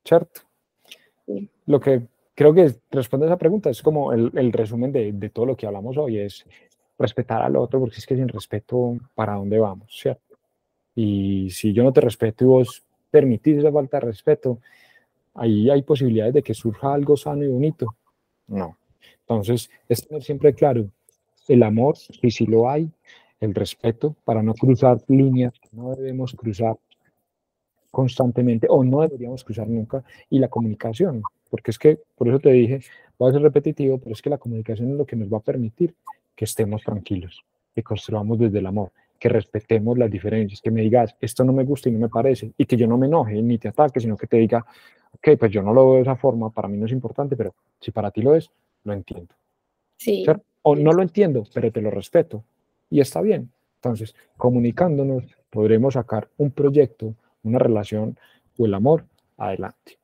[0.05, 0.43] ¿Cierto?
[1.66, 2.03] Lo que
[2.35, 5.66] creo que responde a esa pregunta es como el, resumen de, de, todo lo que
[5.66, 6.45] hablamos hoy, es
[6.99, 9.89] respetar al otro, porque es que sin respeto, ¿para dónde vamos?
[9.91, 10.37] ¿Cierto?
[10.95, 14.59] Y si yo no te respeto y vos permitís esa falta de respeto,
[15.35, 17.95] ahí hay posibilidades de que surja algo sano y bonito.
[18.47, 18.77] No.
[19.20, 20.89] Entonces, es tener siempre claro
[21.49, 22.91] el amor, y si lo hay,
[23.41, 26.76] el respeto para no cruzar líneas que no debemos cruzar
[27.91, 32.51] constantemente o no deberíamos cruzar nunca y la comunicación, porque es que, por eso te
[32.51, 32.80] dije,
[33.20, 35.41] va a ser repetitivo, pero es que la comunicación es lo que nos va a
[35.41, 35.95] permitir
[36.34, 37.43] que estemos tranquilos,
[37.74, 41.64] que construamos desde el amor, que respetemos las diferencias, que me digas, esto no me
[41.64, 44.16] gusta y no me parece, y que yo no me enoje ni te ataque, sino
[44.16, 44.64] que te diga,
[45.12, 47.55] ok, pues yo no lo veo de esa forma, para mí no es importante, pero
[47.80, 48.51] si para ti lo es,
[48.84, 49.34] lo entiendo.
[49.97, 50.26] Sí.
[50.62, 52.45] O no lo entiendo, pero te lo respeto,
[52.91, 53.51] y está bien.
[53.76, 58.18] Entonces, comunicándonos, podremos sacar un proyecto, una relación
[58.59, 59.07] o el amor
[59.37, 59.99] adelante.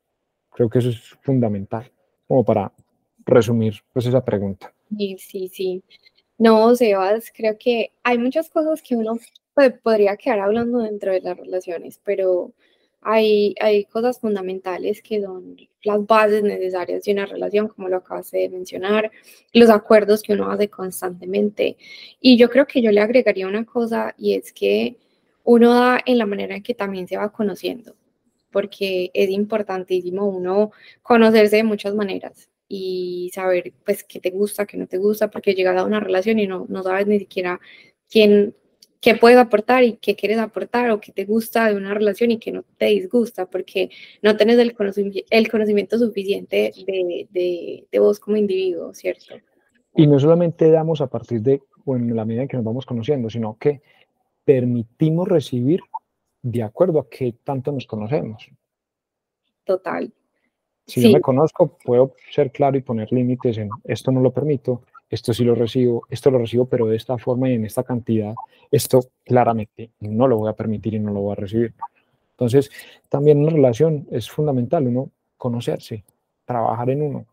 [0.51, 1.91] Creo que eso es fundamental,
[2.28, 2.72] como para
[3.24, 4.72] resumir pues esa pregunta.
[4.97, 5.83] Sí, sí, sí.
[6.39, 9.18] No, Sebas, creo que hay muchas cosas que uno
[9.55, 12.53] pues, podría quedar hablando dentro de las relaciones, pero
[13.03, 18.48] hay, cosas fundamentales que son las bases necesarias de una relación, como lo acabas de
[18.48, 19.11] mencionar,
[19.53, 21.76] los acuerdos que uno hace constantemente.
[22.20, 24.96] Y yo creo que yo le agregaría una cosa y es que
[25.44, 27.96] uno da en la manera en que también se va conociendo,
[28.50, 30.70] porque es importantísimo uno
[31.03, 35.55] conocerse de muchas maneras y saber pues qué te gusta, qué no te gusta, porque
[35.55, 37.61] llegas a una relación y no, no sabes ni siquiera
[38.09, 38.55] quién,
[39.03, 42.38] qué puedes aportar y qué quieres aportar o qué te gusta de una relación y
[42.38, 43.90] qué no te disgusta, porque
[44.22, 49.34] no tienes el, conocimiento, el conocimiento suficiente de, de, de, vos como individuo, ¿cierto?
[49.96, 52.86] Y no solamente damos a partir de, o en la medida en que nos vamos
[52.86, 53.82] conociendo, sino que
[54.44, 55.80] permitimos recibir
[56.40, 58.48] de acuerdo a qué tanto nos conocemos.
[59.64, 60.12] Total.
[60.86, 64.82] Si yo me conozco, puedo ser claro y poner límites en esto no lo permito,
[65.12, 68.34] esto sí lo recibo, esto lo recibo, pero de esta forma y en esta cantidad,
[68.70, 71.74] esto claramente no lo voy a permitir y no lo voy a recibir.
[72.30, 72.70] Entonces,
[73.10, 76.02] también en una relación es fundamental uno conocerse,
[76.46, 77.26] trabajar en uno.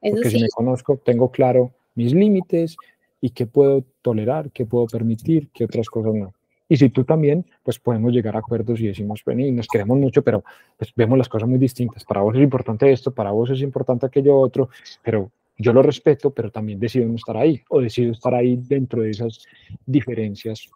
[0.00, 2.76] Porque si me conozco, tengo claro mis límites
[3.20, 6.34] y qué puedo tolerar, qué puedo permitir, qué otras cosas no.
[6.68, 9.98] Y si tú también, pues podemos llegar a acuerdos y decimos, ven, y nos queremos
[9.98, 10.44] mucho, pero
[10.76, 12.04] pues vemos las cosas muy distintas.
[12.04, 14.68] Para vos es importante esto, para vos es importante aquello otro,
[15.02, 19.02] pero yo lo respeto, pero también decido no estar ahí o decido estar ahí dentro
[19.02, 19.44] de esas
[19.84, 20.68] diferencias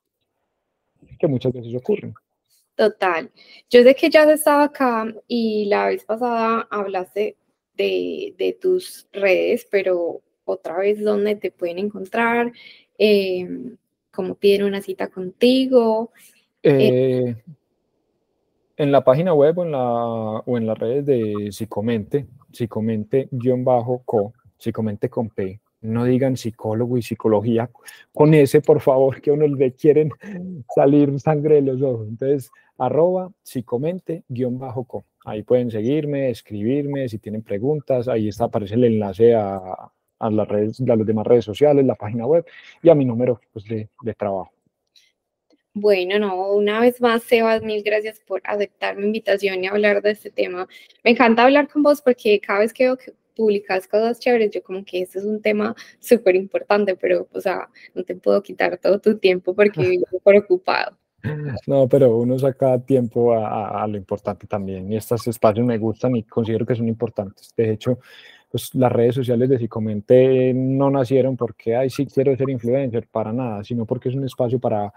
[1.19, 2.15] que muchas veces ocurren.
[2.75, 3.31] Total.
[3.69, 7.37] Yo sé que ya has estado acá y la vez pasada hablaste
[7.77, 12.53] de, de tus redes, pero otra vez, ¿dónde te pueden encontrar?
[12.99, 13.47] Eh,
[14.11, 16.11] cómo piden una cita contigo.
[16.63, 17.43] Eh, eh,
[18.77, 25.09] en la página web o en, la, o en las redes de Psicomente, Psicomente-co, Psicomente
[25.09, 27.71] con P, no digan psicólogo y psicología
[28.13, 30.11] con ese, por favor, que uno le quieren
[30.75, 32.09] salir sangre de los ojos.
[32.09, 35.05] Entonces, arroba psicomente-co.
[35.25, 39.59] Ahí pueden seguirme, escribirme, si tienen preguntas, ahí está, aparece el enlace a,
[40.19, 42.45] a las redes, a las demás redes sociales, la página web
[42.83, 44.53] y a mi número pues, de, de trabajo.
[45.73, 50.11] Bueno, no, una vez más, Sebas, mil gracias por aceptar mi invitación y hablar de
[50.11, 50.67] este tema.
[51.05, 54.63] Me encanta hablar con vos porque cada vez que veo que publicas cosas chéveres, yo
[54.63, 58.77] como que este es un tema súper importante, pero, o sea, no te puedo quitar
[58.77, 60.99] todo tu tiempo porque vivo preocupado.
[61.67, 66.17] No, pero uno saca tiempo a, a, lo importante también y estos espacios me gustan
[66.17, 67.53] y considero que son importantes.
[67.57, 67.99] De hecho,
[68.51, 73.33] pues las redes sociales de Psicomente no nacieron porque, ay, sí quiero ser influencer, para
[73.33, 74.93] nada, sino porque es un espacio para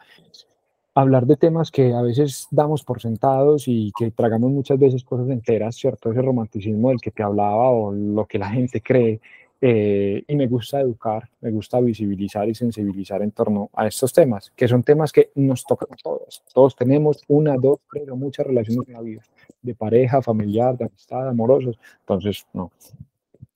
[0.95, 5.29] hablar de temas que a veces damos por sentados y que tragamos muchas veces cosas
[5.29, 6.11] enteras, ¿cierto?
[6.11, 9.19] Ese romanticismo del que te hablaba o lo que la gente cree.
[9.65, 14.51] Eh, y me gusta educar, me gusta visibilizar y sensibilizar en torno a estos temas,
[14.55, 16.43] que son temas que nos tocan a todos.
[16.53, 19.21] Todos tenemos una, dos, tres o muchas relaciones en la vida,
[19.61, 21.79] de pareja, familiar, de amistad, amorosos.
[22.01, 22.71] Entonces, no,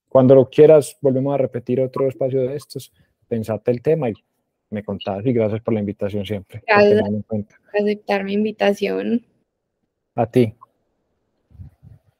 [0.08, 2.90] cuando lo quieras, volvemos a repetir otro espacio de estos,
[3.28, 4.14] pensate el tema y
[4.70, 6.62] me contás y gracias por la invitación siempre.
[6.66, 7.44] Gracias por
[7.80, 9.24] aceptar mi invitación.
[10.14, 10.54] A ti.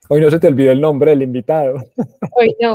[0.09, 1.85] Hoy no se te olvidó el nombre del invitado.
[2.33, 2.67] Hoy no.